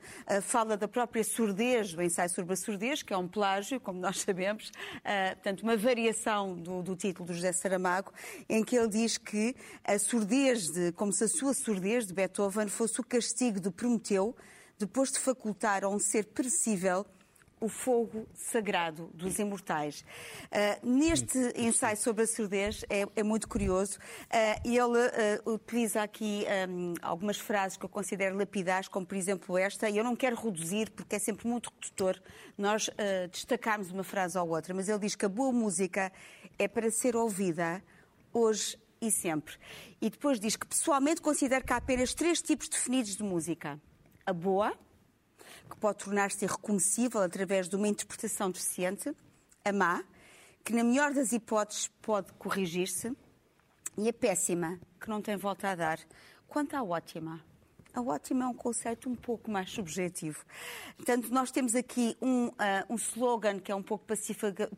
fala 0.72 0.78
da 0.78 0.88
própria 0.88 1.24
surdez, 1.24 1.94
do 1.94 2.02
ensaio 2.02 2.30
sobre 2.30 2.54
a 2.54 2.56
surdez, 2.56 3.04
que 3.04 3.14
é 3.14 3.18
um 3.18 3.28
plágio, 3.28 3.80
como 3.80 4.00
nós 4.00 4.22
sabemos, 4.22 4.70
uh, 4.70 5.36
portanto, 5.36 5.64
uma 5.64 5.76
variação 5.76 6.56
do, 6.56 6.82
do, 6.82 6.96
título 6.96 7.28
do 7.28 7.34
José 7.34 7.52
Saramago, 7.52 8.14
em 8.48 8.64
que 8.64 8.78
ele 8.78 8.88
diz 8.88 9.18
que 9.18 9.54
a 9.84 10.00
surdez, 10.00 10.68
de, 10.68 10.94
como 10.94 11.12
se 11.12 11.26
a 11.26 11.28
sua 11.28 11.54
surdez 11.54 12.08
de 12.08 12.14
Beethoven 12.14 12.70
fosse 12.70 13.02
o 13.02 13.04
castigo 13.04 13.60
de 13.60 13.70
Prometeu, 13.70 14.34
depois 14.80 15.12
de 15.12 15.20
facultar 15.20 15.84
a 15.84 15.90
um 15.90 16.00
ser 16.00 16.26
perecível 16.28 17.06
o 17.62 17.70
fogo 17.70 18.28
sagrado 18.34 19.10
dos 19.14 19.38
imortais. 19.38 20.04
Uh, 20.46 20.86
neste 20.86 21.38
ensaio 21.56 21.96
sobre 21.96 22.24
a 22.24 22.28
surdez 22.28 22.84
é, 22.90 23.06
é 23.16 23.24
muito 23.24 23.48
curioso. 23.48 24.00
Uh, 24.00 24.68
ele 24.68 24.82
uh, 25.48 25.54
utiliza 25.54 26.02
aqui 26.02 26.44
um, 26.68 26.96
algumas 27.02 27.38
frases 27.38 27.78
que 27.78 27.86
eu 27.86 27.90
considero 27.90 28.36
lapidares, 28.36 28.88
como 28.88 29.06
por 29.06 29.16
exemplo 29.16 29.58
esta, 29.58 29.88
e 29.88 29.98
eu 29.98 30.04
não 30.04 30.16
quero 30.16 30.36
reduzir 30.36 30.90
porque 30.90 31.16
é 31.16 31.20
sempre 31.20 31.48
muito 31.48 31.72
redutor 31.80 32.20
nós 32.58 32.90
destacarmos 33.32 33.92
uma 33.92 34.04
frase 34.04 34.38
ou 34.38 34.50
outra, 34.50 34.74
mas 34.74 34.88
ele 34.88 35.00
diz 35.00 35.16
que 35.16 35.26
a 35.26 35.30
boa 35.30 35.52
música 35.52 36.12
é 36.60 36.68
para 36.68 36.92
ser 36.92 37.16
ouvida 37.16 37.84
hoje 38.34 38.78
e 39.02 39.10
sempre. 39.10 39.56
E 40.02 40.10
depois 40.10 40.40
diz 40.40 40.56
que 40.56 40.66
pessoalmente 40.66 41.22
considero 41.22 41.66
que 41.66 41.74
há 41.74 41.78
apenas 41.78 42.14
três 42.14 42.42
tipos 42.42 42.70
definidos 42.70 43.16
de 43.16 43.24
música: 43.24 43.80
a 44.26 44.34
boa, 44.34 44.78
que 45.70 45.78
pode 45.78 46.00
tornar-se 46.00 46.46
irreconhecível 46.46 47.22
através 47.22 47.68
de 47.68 47.76
uma 47.76 47.88
interpretação 47.88 48.52
deficiente, 48.52 49.16
a 49.64 49.72
má, 49.72 50.04
que 50.64 50.74
na 50.74 50.84
melhor 50.84 51.14
das 51.14 51.32
hipóteses 51.32 51.88
pode 52.02 52.32
corrigir-se, 52.34 53.16
e 53.98 54.08
a 54.08 54.14
péssima, 54.14 54.80
que 55.00 55.10
não 55.10 55.22
tem 55.22 55.36
volta 55.36 55.70
a 55.70 55.76
dar. 55.76 56.00
Quanto 56.48 56.76
à 56.76 56.84
ótima, 56.84 57.44
a 57.94 58.02
ótima 58.02 58.46
é 58.46 58.48
um 58.48 58.54
conceito 58.54 59.10
um 59.10 59.16
pouco 59.16 59.52
mais 59.52 59.70
subjetivo. 59.70 60.46
Portanto, 60.96 61.30
nós 61.30 61.52
temos 61.52 61.76
aqui 61.76 62.16
um, 62.22 62.48
uh, 62.48 62.54
um 62.90 62.96
slogan 62.96 63.60
que 63.60 63.72
é 63.72 63.76
um 63.76 63.84
pouco 63.84 64.06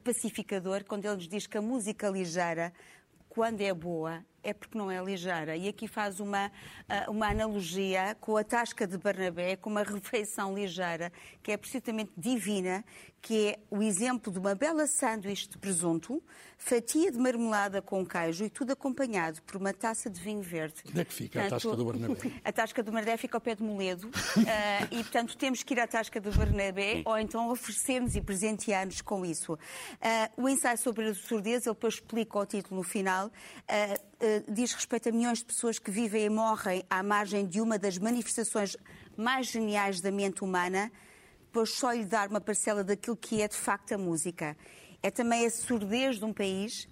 pacificador, 0.03 0.83
quando 0.85 1.05
ele 1.05 1.15
nos 1.15 1.27
diz 1.27 1.45
que 1.45 1.57
a 1.57 1.61
música 1.61 2.09
ligeira, 2.09 2.73
quando 3.29 3.61
é 3.61 3.73
boa, 3.73 4.25
é 4.43 4.53
porque 4.53 4.77
não 4.77 4.91
é 4.91 5.01
ligeira. 5.03 5.55
E 5.55 5.67
aqui 5.67 5.87
faz 5.87 6.19
uma, 6.19 6.51
ah, 6.89 7.05
uma 7.09 7.29
analogia 7.29 8.15
com 8.19 8.35
a 8.37 8.43
tasca 8.43 8.85
de 8.85 8.97
Barnabé, 8.97 9.55
com 9.55 9.69
uma 9.69 9.81
refeição 9.83 10.53
ligeira, 10.53 11.11
que 11.41 11.51
é 11.51 11.55
absolutamente 11.55 12.11
divina, 12.17 12.83
que 13.23 13.47
é 13.47 13.59
o 13.71 13.81
exemplo 13.81 14.33
de 14.33 14.37
uma 14.37 14.53
bela 14.53 14.85
sanduíche 14.85 15.47
de 15.47 15.57
presunto, 15.57 16.21
fatia 16.57 17.09
de 17.09 17.17
marmelada 17.17 17.81
com 17.81 18.05
queijo 18.05 18.43
e 18.43 18.49
tudo 18.49 18.73
acompanhado 18.73 19.41
por 19.43 19.55
uma 19.55 19.73
taça 19.73 20.09
de 20.09 20.19
vinho 20.19 20.41
verde. 20.41 20.75
Onde 20.89 20.99
é 20.99 21.05
que 21.05 21.13
fica 21.13 21.39
portanto, 21.39 21.55
a 21.55 21.71
tasca 21.71 21.77
do 21.77 21.85
Barnabé? 21.85 22.31
A 22.43 22.51
tasca 22.51 22.83
do 22.83 22.91
Barnabé 22.91 23.15
fica 23.15 23.37
ao 23.37 23.41
pé 23.41 23.55
de 23.55 23.63
Moledo 23.63 24.09
uh, 24.09 24.11
e, 24.91 24.97
portanto, 25.03 25.37
temos 25.37 25.63
que 25.63 25.73
ir 25.73 25.79
à 25.79 25.87
tasca 25.87 26.19
do 26.19 26.31
Barnabé 26.31 27.01
ou 27.05 27.17
então 27.17 27.49
oferecer-nos 27.49 28.13
e 28.17 28.21
presentear-nos 28.21 29.01
com 29.01 29.25
isso. 29.25 29.53
Uh, 29.53 30.43
o 30.43 30.49
ensaio 30.49 30.77
sobre 30.77 31.07
a 31.07 31.15
surdez, 31.15 31.65
ele 31.65 31.75
depois 31.75 31.93
explica 31.93 32.37
o 32.37 32.45
título 32.45 32.75
no 32.75 32.83
final, 32.83 33.27
uh, 33.27 34.51
diz 34.51 34.73
respeito 34.73 35.07
a 35.07 35.11
milhões 35.13 35.37
de 35.37 35.45
pessoas 35.45 35.79
que 35.79 35.89
vivem 35.89 36.25
e 36.25 36.29
morrem 36.29 36.83
à 36.89 37.01
margem 37.01 37.47
de 37.47 37.61
uma 37.61 37.79
das 37.79 37.97
manifestações 37.97 38.75
mais 39.15 39.47
geniais 39.47 40.01
da 40.01 40.11
mente 40.11 40.43
humana, 40.43 40.91
depois 41.53 41.69
só 41.69 41.91
lhe 41.91 42.03
dar 42.03 42.29
uma 42.29 42.41
parcela 42.41 42.83
daquilo 42.83 43.15
que 43.15 43.39
é 43.39 43.47
de 43.47 43.55
facto 43.55 43.91
a 43.91 43.97
música. 43.97 44.57
É 45.03 45.11
também 45.11 45.45
a 45.45 45.51
surdez 45.51 46.17
de 46.17 46.25
um 46.25 46.33
país 46.33 46.87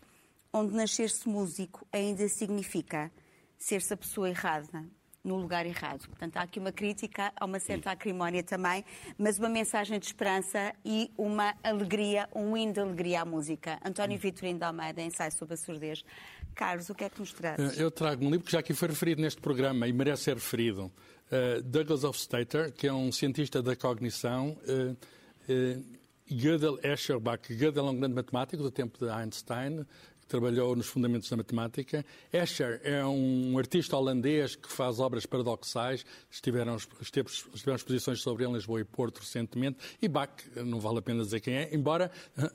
onde 0.54 0.76
nascer-se 0.76 1.28
músico 1.28 1.84
ainda 1.92 2.30
significa 2.30 3.12
ser-se 3.58 3.92
a 3.92 3.98
pessoa 3.98 4.30
errada, 4.30 4.86
no 5.24 5.36
lugar 5.38 5.66
errado. 5.66 6.08
Portanto, 6.08 6.38
há 6.38 6.42
aqui 6.42 6.60
uma 6.60 6.72
crítica, 6.72 7.34
há 7.36 7.44
uma 7.44 7.60
certa 7.60 7.90
acrimónia 7.90 8.44
também, 8.44 8.86
mas 9.18 9.40
uma 9.40 9.50
mensagem 9.50 9.98
de 9.98 10.06
esperança 10.06 10.74
e 10.86 11.12
uma 11.18 11.56
alegria, 11.64 12.30
um 12.36 12.56
hino 12.56 12.74
de 12.74 12.80
alegria 12.82 13.22
à 13.22 13.26
música. 13.26 13.80
António 13.84 14.20
Vitorino 14.20 14.60
de 14.60 14.66
Almeida, 14.66 15.02
ensaio 15.02 15.32
sobre 15.32 15.56
a 15.56 15.58
surdez. 15.58 16.06
Carlos, 16.54 16.88
o 16.92 16.94
que 16.94 17.06
é 17.06 17.10
que 17.10 17.20
nos 17.20 17.34
trazes? 17.34 17.80
Eu 17.80 17.90
trago 17.90 18.24
um 18.24 18.30
livro 18.30 18.46
que 18.46 18.52
já 18.52 18.60
aqui 18.60 18.76
foi 18.76 18.90
referido 18.90 19.24
neste 19.24 19.42
programa 19.42 19.88
e 19.88 19.94
merece 19.94 20.26
ser 20.26 20.36
referido. 20.36 20.92
Uh, 21.32 21.62
Douglas 21.64 22.04
Hofstadter, 22.04 22.74
que 22.74 22.88
é 22.88 22.94
um 22.94 23.10
cientista 23.10 23.62
da 23.62 23.74
cognição, 23.74 24.58
uh, 24.68 24.92
uh, 24.92 25.84
Gödel 26.30 26.78
Escherbach. 26.84 27.42
Gödel 27.54 27.88
é 27.88 27.90
um 27.90 27.98
grande 27.98 28.16
matemático 28.16 28.62
do 28.62 28.70
tempo 28.70 28.98
de 29.00 29.10
Einstein, 29.10 29.86
trabalhou 30.28 30.76
nos 30.76 30.88
fundamentos 30.88 31.30
da 31.30 31.38
matemática. 31.38 32.06
Escher 32.32 32.82
é 32.84 33.06
um 33.06 33.58
artista 33.58 33.98
holandês 33.98 34.56
que 34.56 34.72
faz 34.72 35.00
obras 35.00 35.26
paradoxais. 35.26 36.06
Estiveram, 36.30 36.76
estiveram 36.76 37.76
exposições 37.76 38.22
sobre 38.22 38.44
ele 38.44 38.52
em 38.52 38.56
Lisboa 38.56 38.80
e 38.80 38.86
Porto 38.86 39.20
recentemente. 39.20 39.78
E 40.02 40.08
Bach, 40.08 40.32
não 40.56 40.80
vale 40.80 41.00
a 41.00 41.02
pena 41.02 41.24
dizer 41.24 41.42
quem 41.42 41.56
é, 41.56 41.76
embora 41.76 42.10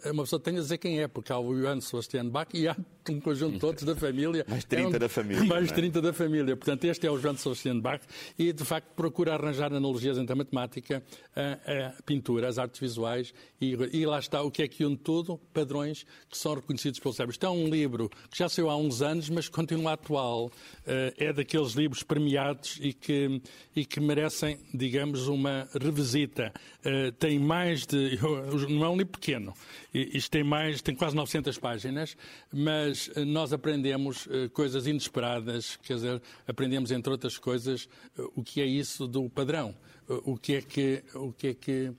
uma 0.06 0.22
pessoa 0.22 0.40
tenha 0.40 0.56
de 0.56 0.62
dizer 0.62 0.78
quem 0.78 1.00
é, 1.00 1.08
porque 1.08 1.32
há 1.32 1.38
o 1.38 1.54
Johann 1.54 1.80
Sebastian 1.80 2.28
Bach 2.28 2.48
e 2.54 2.66
há 2.66 2.76
um 3.12 3.20
conjunto 3.20 3.54
de 3.54 3.58
todos 3.60 3.82
da 3.84 3.94
família. 3.94 4.44
Mais 4.48 4.64
30 4.64 4.82
é 4.82 4.86
um, 4.88 4.98
da 4.98 5.08
família. 5.08 5.44
Mais 5.44 5.72
30 5.72 5.98
é? 5.98 6.02
da 6.02 6.12
família. 6.12 6.56
Portanto, 6.56 6.84
este 6.84 7.06
é 7.06 7.10
o 7.10 7.18
Johann 7.18 7.36
Sebastian 7.36 7.80
Bach 7.80 8.00
e, 8.38 8.52
de 8.52 8.64
facto, 8.64 8.88
procura 8.94 9.34
arranjar 9.34 9.72
analogias 9.72 10.18
entre 10.18 10.32
a 10.32 10.36
matemática, 10.36 11.02
a, 11.34 11.96
a 11.98 12.02
pintura, 12.02 12.48
as 12.48 12.58
artes 12.58 12.80
visuais 12.80 13.32
e, 13.60 13.72
e, 13.92 14.06
lá 14.06 14.18
está 14.18 14.42
o 14.42 14.50
que 14.50 14.62
é 14.62 14.68
que 14.68 14.84
une 14.84 14.96
tudo, 14.96 15.38
padrões 15.52 16.06
que 16.28 16.36
são 16.36 16.54
reconhecidos 16.54 17.00
pelo 17.00 17.14
cérebro. 17.14 17.32
Isto 17.32 17.46
é 17.46 17.50
um 17.50 17.68
livro 17.68 18.10
que 18.30 18.38
já 18.38 18.48
saiu 18.48 18.68
há 18.68 18.76
uns 18.76 19.00
anos, 19.02 19.30
mas 19.30 19.48
continua 19.48 19.92
atual. 19.92 20.46
Uh, 20.46 21.12
é 21.16 21.32
daqueles 21.32 21.72
livros 21.72 22.02
premiados 22.02 22.78
e 22.80 22.92
que, 22.92 23.40
e 23.74 23.84
que 23.84 24.00
merecem, 24.00 24.58
digamos, 24.72 25.26
uma 25.26 25.68
revisita. 25.80 26.52
Uh, 26.84 27.12
tem 27.12 27.38
mais 27.38 27.86
de. 27.86 28.18
Não 28.68 28.84
é 28.84 28.88
um 28.88 28.96
livro 28.96 29.12
pequeno. 29.12 29.54
Isto 29.96 30.30
tem 30.30 30.44
mais, 30.44 30.82
tem 30.82 30.94
quase 30.94 31.16
900 31.16 31.58
páginas, 31.58 32.16
mas 32.52 33.10
eh, 33.16 33.24
nós 33.24 33.52
aprendemos 33.52 34.28
coisas 34.52 34.86
inesperadas, 34.86 35.76
quer 35.76 35.94
dizer, 35.94 36.22
aprendemos, 36.46 36.90
entre 36.90 37.10
outras 37.10 37.38
coisas, 37.38 37.88
o 38.34 38.42
que 38.42 38.60
é 38.60 38.66
isso 38.66 39.06
do 39.06 39.28
padrão. 39.30 39.74
O 40.08 40.36
que 40.36 40.56
é 40.56 40.62
que. 40.62 41.02
O 41.14 41.32
que 41.32 41.48
é 41.48 41.54
que, 41.54 41.92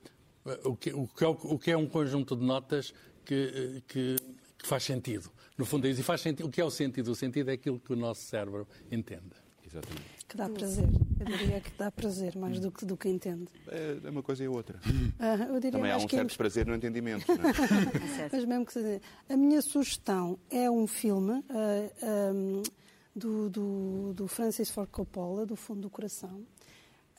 o 0.64 0.76
que, 0.76 0.90
é, 0.90 1.28
o 1.28 1.58
que 1.58 1.70
é 1.70 1.76
um 1.76 1.86
conjunto 1.86 2.34
de 2.34 2.44
notas 2.44 2.94
que, 3.24 3.82
que, 3.86 4.16
que 4.58 4.66
faz 4.66 4.84
sentido. 4.84 5.30
No 5.58 5.66
fundo 5.66 5.86
é 5.86 5.90
isso. 5.90 6.00
E 6.00 6.04
faz 6.04 6.20
sentido. 6.20 6.46
O 6.46 6.50
que 6.50 6.60
é 6.60 6.64
o 6.64 6.70
sentido? 6.70 7.10
O 7.10 7.14
sentido 7.14 7.50
é 7.50 7.54
aquilo 7.54 7.78
que 7.78 7.92
o 7.92 7.96
nosso 7.96 8.22
cérebro 8.22 8.66
entende. 8.90 9.34
Exatamente. 9.66 10.17
Que 10.28 10.36
dá 10.36 10.48
prazer. 10.48 10.88
Eu 11.20 11.26
diria 11.38 11.60
que 11.60 11.70
dá 11.78 11.90
prazer 11.90 12.36
mais 12.36 12.60
do 12.60 12.70
que, 12.70 12.84
do 12.84 12.96
que 12.96 13.08
entende. 13.08 13.48
É, 13.68 13.98
é 14.04 14.10
uma 14.10 14.22
coisa 14.22 14.44
e 14.44 14.48
outra. 14.48 14.78
Uh, 14.86 15.54
eu 15.54 15.54
diria 15.54 15.72
Também 15.72 15.90
há 15.90 15.96
um 15.96 16.08
certo 16.08 16.34
é... 16.34 16.36
prazer 16.36 16.66
no 16.66 16.74
entendimento. 16.74 17.26
Não 17.26 17.48
é? 17.48 18.28
Mas 18.30 18.44
mesmo 18.44 18.66
que 18.66 18.72
se... 18.74 19.00
A 19.28 19.36
minha 19.36 19.62
sugestão 19.62 20.38
é 20.50 20.70
um 20.70 20.86
filme 20.86 21.32
uh, 21.32 21.44
ah, 22.02 22.32
um, 22.32 22.62
do, 23.16 23.48
do, 23.48 24.12
do, 24.14 24.28
Francis 24.28 24.70
Ford 24.70 24.90
Coppola, 24.90 25.46
do 25.46 25.56
Fundo 25.56 25.80
do 25.80 25.90
Coração. 25.90 26.46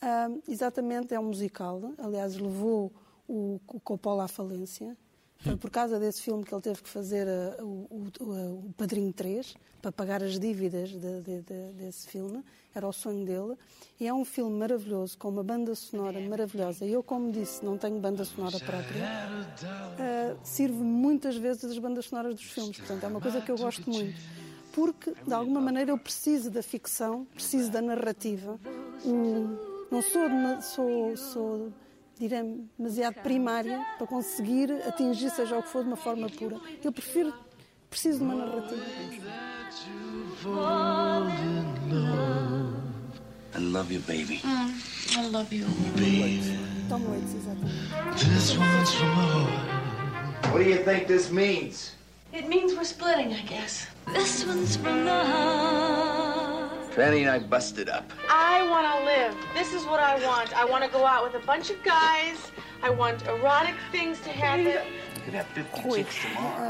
Uh, 0.02 0.42
exatamente, 0.48 1.14
é 1.14 1.20
um 1.20 1.26
musical. 1.26 1.94
Aliás, 1.98 2.38
levou 2.38 2.94
o, 3.28 3.60
o 3.68 3.80
Coppola 3.80 4.26
à 4.26 4.28
falência 4.28 4.96
Foi 5.40 5.56
por 5.56 5.70
causa 5.70 6.00
desse 6.00 6.22
filme 6.22 6.44
que 6.44 6.54
ele 6.54 6.62
teve 6.62 6.82
que 6.82 6.90
fazer 6.90 7.26
uh, 7.28 7.64
o, 7.64 7.88
o, 7.90 8.24
o, 8.24 8.68
o 8.68 8.74
Padrinho 8.78 9.14
3 9.14 9.56
para 9.82 9.90
pagar 9.90 10.22
as 10.22 10.38
dívidas 10.38 10.90
de, 10.90 11.22
de, 11.22 11.42
de, 11.42 11.72
desse 11.78 12.08
filme. 12.10 12.44
Era 12.76 12.86
o 12.86 12.92
sonho 12.92 13.26
dele. 13.26 13.58
E 14.00 14.08
é 14.08 14.14
um 14.14 14.26
filme 14.26 14.58
maravilhoso, 14.58 15.18
com 15.18 15.30
uma 15.30 15.44
banda 15.44 15.74
sonora 15.76 16.20
maravilhosa. 16.20 16.86
E 16.86 16.92
eu, 16.92 17.02
como 17.02 17.32
disse, 17.32 17.64
não 17.64 17.78
tenho 17.78 18.00
banda 18.00 18.26
sonora 18.26 18.60
própria. 18.60 19.06
Uh, 19.98 20.38
sirvo 20.44 20.84
muitas 20.84 21.38
vezes 21.38 21.64
as 21.64 21.78
bandas 21.80 22.06
sonoras 22.06 22.36
dos 22.36 22.44
filmes. 22.44 22.78
Portanto, 22.78 23.04
é 23.06 23.08
uma 23.08 23.22
coisa 23.22 23.40
que 23.40 23.50
eu 23.50 23.58
gosto 23.58 23.90
muito. 23.90 24.20
Porque, 24.74 25.14
de 25.26 25.34
alguma 25.34 25.62
maneira, 25.62 25.92
eu 25.92 25.98
preciso 25.98 26.52
da 26.52 26.62
ficção, 26.62 27.26
preciso 27.34 27.72
da 27.72 27.82
narrativa. 27.82 28.60
Um, 29.06 29.58
não 29.90 30.02
sou, 30.02 30.30
sou, 30.62 31.18
sou 31.18 31.74
direi, 32.20 32.66
demasiado 32.78 33.22
primária 33.22 33.86
para 33.98 34.06
conseguir 34.06 34.72
atingir, 34.86 35.30
seja 35.32 35.58
o 35.58 35.64
que 35.64 35.70
for, 35.70 35.84
de 35.84 35.88
uma 35.88 35.96
forma 35.96 36.30
pura. 36.30 36.60
Eu 36.84 36.92
prefiro, 36.92 37.34
preciso 37.90 38.20
de 38.20 38.24
uma 38.26 38.36
narrativa. 38.36 38.84
I 43.52 43.62
love 43.62 43.92
you, 43.92 44.00
baby. 44.02 44.42
Mm, 44.44 44.74
I 45.18 45.28
love 45.30 45.52
you. 45.52 45.66
Baby. 45.96 46.60
Tom 46.88 47.02
Waits, 47.10 47.34
exatamente. 47.34 48.26
This 48.26 48.58
one's 48.58 48.94
from 48.94 49.16
my. 49.16 50.52
What 50.52 50.64
do 50.64 50.70
you 50.70 50.84
think 50.84 51.08
this 51.08 51.32
means? 51.32 51.96
It 52.32 52.48
means 52.48 52.76
we're 52.76 52.84
splitting, 52.84 53.34
I 53.34 53.42
guess. 53.42 53.88
This 54.14 54.46
one's 54.46 54.78
from 54.78 55.06
the 55.06 55.26
heart. 55.26 55.99
Fanny 57.00 57.22
and 57.22 57.30
I 57.30 57.40
busted 57.40 57.88
up. 57.88 58.12
I 58.30 58.68
want 58.70 58.86
to 58.86 59.06
live. 59.06 59.34
This 59.54 59.74
is 59.74 59.86
what 59.86 60.02
I 60.02 60.22
want. 60.26 60.54
I 60.54 60.66
want 60.66 60.84
to 60.84 60.90
go 60.90 61.06
out 61.06 61.24
with 61.24 61.42
a 61.42 61.46
bunch 61.46 61.70
of 61.70 61.82
guys. 61.82 62.52
I 62.84 62.90
want 62.90 63.26
erotic 63.26 63.76
things 63.90 64.20
to 64.24 64.30
happen. 64.30 64.86
You 65.30 65.32
could 65.32 65.36
have 65.38 65.54
50 65.54 65.82
Rui, 65.88 66.06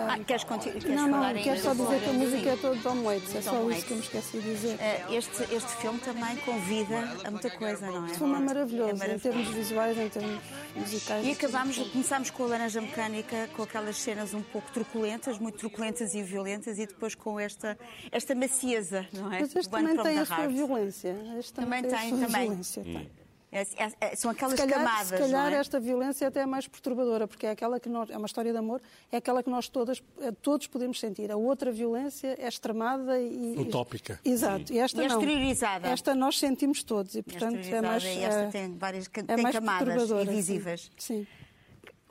ah, 0.09 0.19
queres, 0.25 0.43
queres 0.43 0.83
Não, 0.85 1.09
falar 1.09 1.33
não, 1.33 1.41
quero 1.43 1.59
só 1.61 1.73
dizer 1.73 1.99
que 2.01 2.09
a 2.09 2.13
música 2.13 2.49
é 2.49 2.55
toda 2.57 2.81
Tom 2.81 3.03
Waits. 3.03 3.35
É 3.35 3.41
só 3.41 3.69
isso 3.71 3.85
que 3.85 3.91
eu 3.91 3.97
me 3.97 4.03
esqueci 4.03 4.37
de 4.39 4.53
dizer. 4.53 4.77
Eh, 4.79 5.05
Este, 5.11 5.43
este 5.55 5.71
filme 5.77 5.99
também 5.99 6.35
convida 6.37 6.97
a 7.23 7.31
muita 7.31 7.49
coisa, 7.49 7.85
não 7.87 8.07
é? 8.07 8.11
O 8.11 8.15
filme 8.15 8.33
é 8.33 8.37
É 8.37 8.39
maravilhoso, 8.41 8.89
em 8.91 8.97
maravilhoso. 8.97 9.21
termos 9.23 9.47
visuais, 9.49 9.97
em 9.97 10.09
termos 10.09 10.39
musicais. 10.75 11.25
E 11.25 11.31
acabámos, 11.31 11.77
começámos 11.77 12.29
com 12.29 12.43
a 12.43 12.47
Laranja 12.47 12.81
Mecânica, 12.81 13.49
com 13.55 13.63
aquelas 13.63 13.97
cenas 13.97 14.33
um 14.33 14.41
pouco 14.41 14.69
truculentas, 14.71 15.37
muito 15.39 15.57
truculentas 15.57 16.13
e 16.13 16.21
violentas, 16.21 16.77
e 16.79 16.85
depois 16.85 17.15
com 17.15 17.39
esta, 17.39 17.77
esta 18.11 18.35
macieza, 18.35 19.07
não 19.13 19.31
é? 19.31 19.39
Mas 19.41 19.55
este 19.55 19.69
também 19.69 19.97
tem 19.97 20.19
a 20.19 20.25
sua 20.25 20.47
violência. 20.47 21.15
Este 21.37 21.53
Também 21.53 21.81
tem, 21.81 21.91
tem, 21.91 21.99
a 21.99 22.09
sua 22.09 22.27
também. 22.27 22.47
violência. 22.47 22.83
tem. 22.83 23.09
É- 23.51 23.61
é- 23.61 23.91
é- 24.01 24.15
são 24.15 24.29
aquelas 24.29 24.59
Se 24.59 24.65
calhar, 24.67 24.77
camadas, 24.83 25.07
se 25.07 25.17
calhar 25.17 25.49
não 25.49 25.57
é? 25.57 25.59
esta 25.59 25.79
violência 25.79 26.27
até 26.27 26.41
é 26.41 26.45
mais 26.45 26.67
perturbadora, 26.67 27.27
porque 27.27 27.47
é 27.47 27.51
aquela 27.51 27.79
que 27.79 27.89
nós, 27.89 28.09
é 28.09 28.17
uma 28.17 28.27
história 28.27 28.51
de 28.51 28.57
amor, 28.57 28.79
é 29.11 29.17
aquela 29.17 29.41
que 29.41 29.49
nós 29.49 29.67
todas, 29.67 30.03
todos 30.41 30.67
podemos 30.67 30.99
sentir. 30.99 31.31
A 31.31 31.35
outra 31.35 31.71
violência 31.71 32.35
é 32.39 32.47
extremada 32.47 33.19
e. 33.19 33.55
Utópica. 33.57 34.19
Exato. 34.23 34.71
E 34.71 34.77
esta 34.77 35.03
E 35.03 35.07
não. 35.07 35.15
exteriorizada. 35.19 35.87
Esta 35.87 36.13
nós 36.13 36.37
sentimos 36.37 36.83
todos 36.83 37.15
e, 37.15 37.19
Esta 37.19 37.31
portanto, 37.31 37.65
é 37.65 37.81
mais. 37.81 38.03
e 38.03 38.19
esta 38.19 38.47
tem 38.51 38.77
várias 38.77 39.05
é 39.07 39.23
tem 39.23 39.37
mais 39.43 39.55
camadas 39.55 40.09
invisíveis. 40.11 40.91
Sim. 40.97 41.25
sim. 41.25 41.27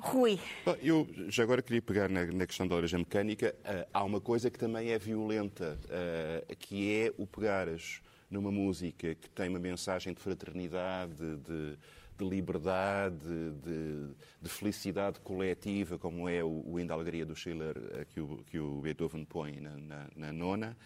Rui, 0.01 0.39
Bom, 0.64 0.76
Eu 0.80 1.09
já 1.28 1.43
agora 1.43 1.61
queria 1.61 1.82
pegar 1.82 2.09
na, 2.09 2.24
na 2.26 2.47
questão 2.47 2.68
da 2.68 2.76
laranja 2.76 2.97
mecânica. 2.99 3.53
Ah, 3.64 3.84
há 3.95 4.05
uma 4.05 4.20
coisa 4.20 4.49
que 4.49 4.57
também 4.59 4.91
é 4.91 4.99
violenta, 4.99 5.76
ah, 5.91 6.55
que 6.57 6.93
é 6.95 7.12
o 7.18 7.26
pegares 7.26 8.01
numa 8.31 8.51
música 8.51 9.14
que 9.14 9.29
tem 9.31 9.49
uma 9.49 9.59
mensagem 9.59 10.12
de 10.12 10.20
fraternidade, 10.20 11.14
de, 11.16 11.79
de 12.18 12.29
liberdade, 12.29 13.16
de, 13.62 14.14
de 14.43 14.49
felicidade 14.49 15.20
coletiva, 15.20 15.99
como 15.99 16.29
é 16.29 16.43
o, 16.43 16.62
o 16.66 16.79
Hino 16.79 16.89
da 16.89 16.95
Alegria 16.95 17.24
do 17.24 17.35
Schiller 17.35 17.74
ah, 17.95 18.05
que, 18.05 18.20
o, 18.20 18.39
que 18.47 18.59
o 18.59 18.81
Beethoven 18.81 19.24
põe 19.24 19.61
na, 19.61 19.76
na, 19.76 20.07
na 20.16 20.33
nona, 20.33 20.76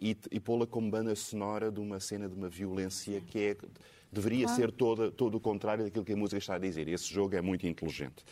e, 0.00 0.16
e 0.30 0.38
pô-la 0.38 0.66
como 0.66 0.90
banda 0.90 1.14
sonora 1.14 1.70
de 1.70 1.80
uma 1.80 1.98
cena 1.98 2.28
de 2.28 2.34
uma 2.34 2.48
violência 2.48 3.20
que 3.20 3.38
é, 3.38 3.56
deveria 4.12 4.46
ser 4.48 4.70
toda, 4.70 5.10
todo 5.10 5.36
o 5.36 5.40
contrário 5.40 5.84
daquilo 5.84 6.04
que 6.04 6.12
a 6.12 6.16
música 6.16 6.38
está 6.38 6.54
a 6.54 6.58
dizer. 6.58 6.86
Esse 6.88 7.12
jogo 7.12 7.34
é 7.34 7.40
muito 7.40 7.66
inteligente. 7.66 8.24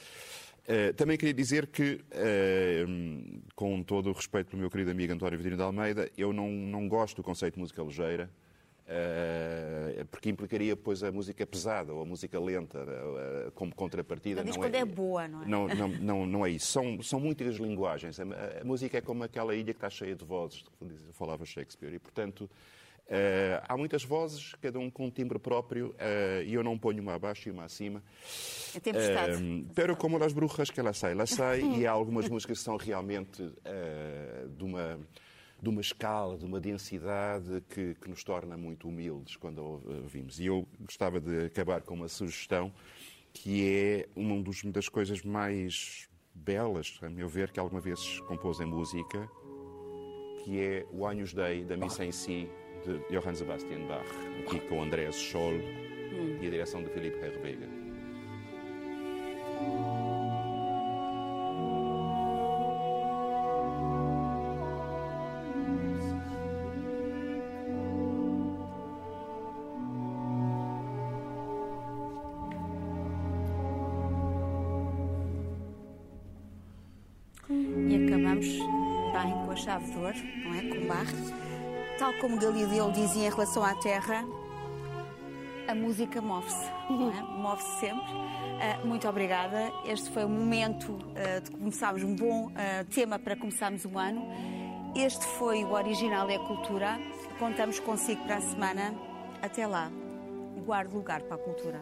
Uh, 0.65 0.95
também 0.95 1.19
queria 1.19 1.35
dizer 1.35 1.67
que, 1.67 2.01
uh, 2.12 3.43
com 3.55 3.83
todo 3.83 4.09
o 4.09 4.12
respeito 4.12 4.49
pelo 4.49 4.61
meu 4.61 4.71
querido 4.71 4.91
amigo 4.91 5.12
António 5.12 5.37
Vidino 5.39 5.57
de 5.57 5.62
Almeida, 5.62 6.11
eu 6.17 6.33
não, 6.33 6.51
não 6.51 6.89
gosto 6.89 7.17
do 7.17 7.23
conceito 7.23 7.55
de 7.55 7.61
música 7.61 7.83
ligeira, 7.83 8.31
porque 10.11 10.28
implicaria 10.28 10.74
depois 10.74 11.03
a 11.03 11.11
música 11.11 11.47
pesada 11.47 11.93
ou 11.93 12.03
a 12.03 12.05
música 12.05 12.39
lenta 12.39 12.78
uh, 12.78 13.51
como 13.53 13.74
contrapartida. 13.74 14.45
Diz 14.45 14.57
não 14.57 14.62
quando 14.62 14.74
é 14.74 14.85
boa, 14.85 15.26
não 15.26 15.43
é? 15.43 15.47
Não, 15.47 15.68
não, 15.68 15.89
não, 15.89 16.26
não 16.26 16.47
é 16.47 16.51
isso. 16.51 16.66
São, 16.66 17.03
são 17.03 17.18
muitas 17.18 17.57
linguagens. 17.57 18.20
A, 18.20 18.24
a 18.61 18.64
música 18.64 18.99
é 18.99 19.01
como 19.01 19.24
aquela 19.24 19.55
ilha 19.55 19.72
que 19.72 19.78
está 19.78 19.91
cheia 19.91 20.14
de 20.14 20.24
vozes, 20.24 20.64
falava 21.12 21.45
Shakespeare, 21.45 21.95
e 21.95 21.99
portanto. 21.99 22.49
Uh, 23.07 23.61
há 23.68 23.76
muitas 23.76 24.03
vozes, 24.03 24.55
cada 24.62 24.78
um 24.78 24.91
com 24.91 25.05
um 25.05 25.11
timbre 25.11 25.39
próprio, 25.39 25.89
uh, 25.89 26.43
e 26.43 26.55
eu 26.55 26.64
não 26.64 26.78
ponho 26.78 27.03
uma 27.03 27.12
abaixo 27.12 27.51
e 27.51 27.53
uma 27.53 27.64
acima. 27.64 28.03
É 28.74 28.80
tempestade. 28.80 29.43
Um, 29.43 29.66
pero 29.74 29.95
como 29.95 30.16
las 30.16 30.32
brujas 30.32 30.70
que 30.70 30.80
ela 30.80 30.95
sai, 30.95 31.12
ela 31.12 31.26
sai, 31.26 31.61
e 31.61 31.87
há 31.87 31.91
algumas 31.91 32.30
músicas 32.30 32.57
que 32.57 32.64
são 32.64 32.78
realmente 32.78 33.43
uh, 33.43 34.49
de, 34.49 34.64
uma, 34.64 34.99
de 35.65 35.71
uma 35.71 35.81
escala, 35.81 36.37
de 36.37 36.45
uma 36.45 36.61
densidade 36.61 37.62
que, 37.71 37.95
que 37.95 38.09
nos 38.09 38.23
torna 38.23 38.57
muito 38.57 38.87
humildes 38.89 39.35
quando 39.37 39.61
a 39.61 39.65
ouvimos. 40.03 40.39
E 40.39 40.47
eu 40.47 40.69
gostava 40.79 41.19
de 41.19 41.47
acabar 41.47 41.81
com 41.83 41.95
uma 41.95 42.09
sugestão 42.09 42.73
que 43.33 43.67
é 43.69 44.09
uma 44.15 44.41
das 44.67 44.89
coisas 44.89 45.23
mais 45.23 46.09
belas, 46.33 46.99
a 47.03 47.09
meu 47.09 47.29
ver, 47.29 47.51
que 47.51 47.59
alguma 47.59 47.81
vez 47.81 48.21
compôs 48.21 48.61
em 48.61 48.67
música, 48.67 49.29
que 50.45 50.61
é 50.61 50.87
o 50.93 51.05
Agnus 51.05 51.35
Dei, 51.35 51.65
da 51.65 51.77
Missa 51.77 52.05
em 52.05 52.12
Si, 52.12 52.49
de 52.85 52.99
Johann 53.11 53.35
Sebastian 53.35 53.87
Bach, 53.89 54.07
aqui 54.47 54.61
com 54.69 54.83
Andrés 54.83 55.17
Scholl 55.17 55.59
e 56.41 56.47
a 56.47 56.51
direção 56.51 56.83
de 56.83 56.91
Filipe 56.91 57.17
Herrvega. 57.17 57.67
E 59.91 59.93
Tal 82.15 82.21
como 82.21 82.39
Galileu 82.39 82.91
dizia 82.91 83.27
em 83.27 83.31
relação 83.31 83.65
à 83.65 83.75
Terra, 83.75 84.25
a 85.67 85.75
música 85.75 86.21
move-se, 86.21 86.65
é? 86.65 87.23
move-se 87.37 87.81
sempre. 87.81 88.12
Ah, 88.61 88.85
muito 88.85 89.09
obrigada. 89.09 89.73
Este 89.85 90.11
foi 90.11 90.25
o 90.25 90.29
momento 90.29 90.99
ah, 91.17 91.41
de 91.41 91.51
começarmos 91.51 92.03
um 92.03 92.15
bom 92.15 92.51
ah, 92.55 92.85
tema 92.93 93.19
para 93.19 93.37
começarmos 93.37 93.85
o 93.85 93.99
ano. 93.99 94.27
Este 94.95 95.25
foi 95.39 95.65
o 95.65 95.73
Original 95.73 96.29
é 96.29 96.39
Cultura. 96.39 96.99
Contamos 97.39 97.79
consigo 97.81 98.23
para 98.25 98.37
a 98.37 98.41
semana. 98.41 98.95
Até 99.43 99.67
lá. 99.67 99.91
Guarde 100.65 100.95
lugar 100.95 101.23
para 101.23 101.37
a 101.37 101.39
cultura. 101.39 101.81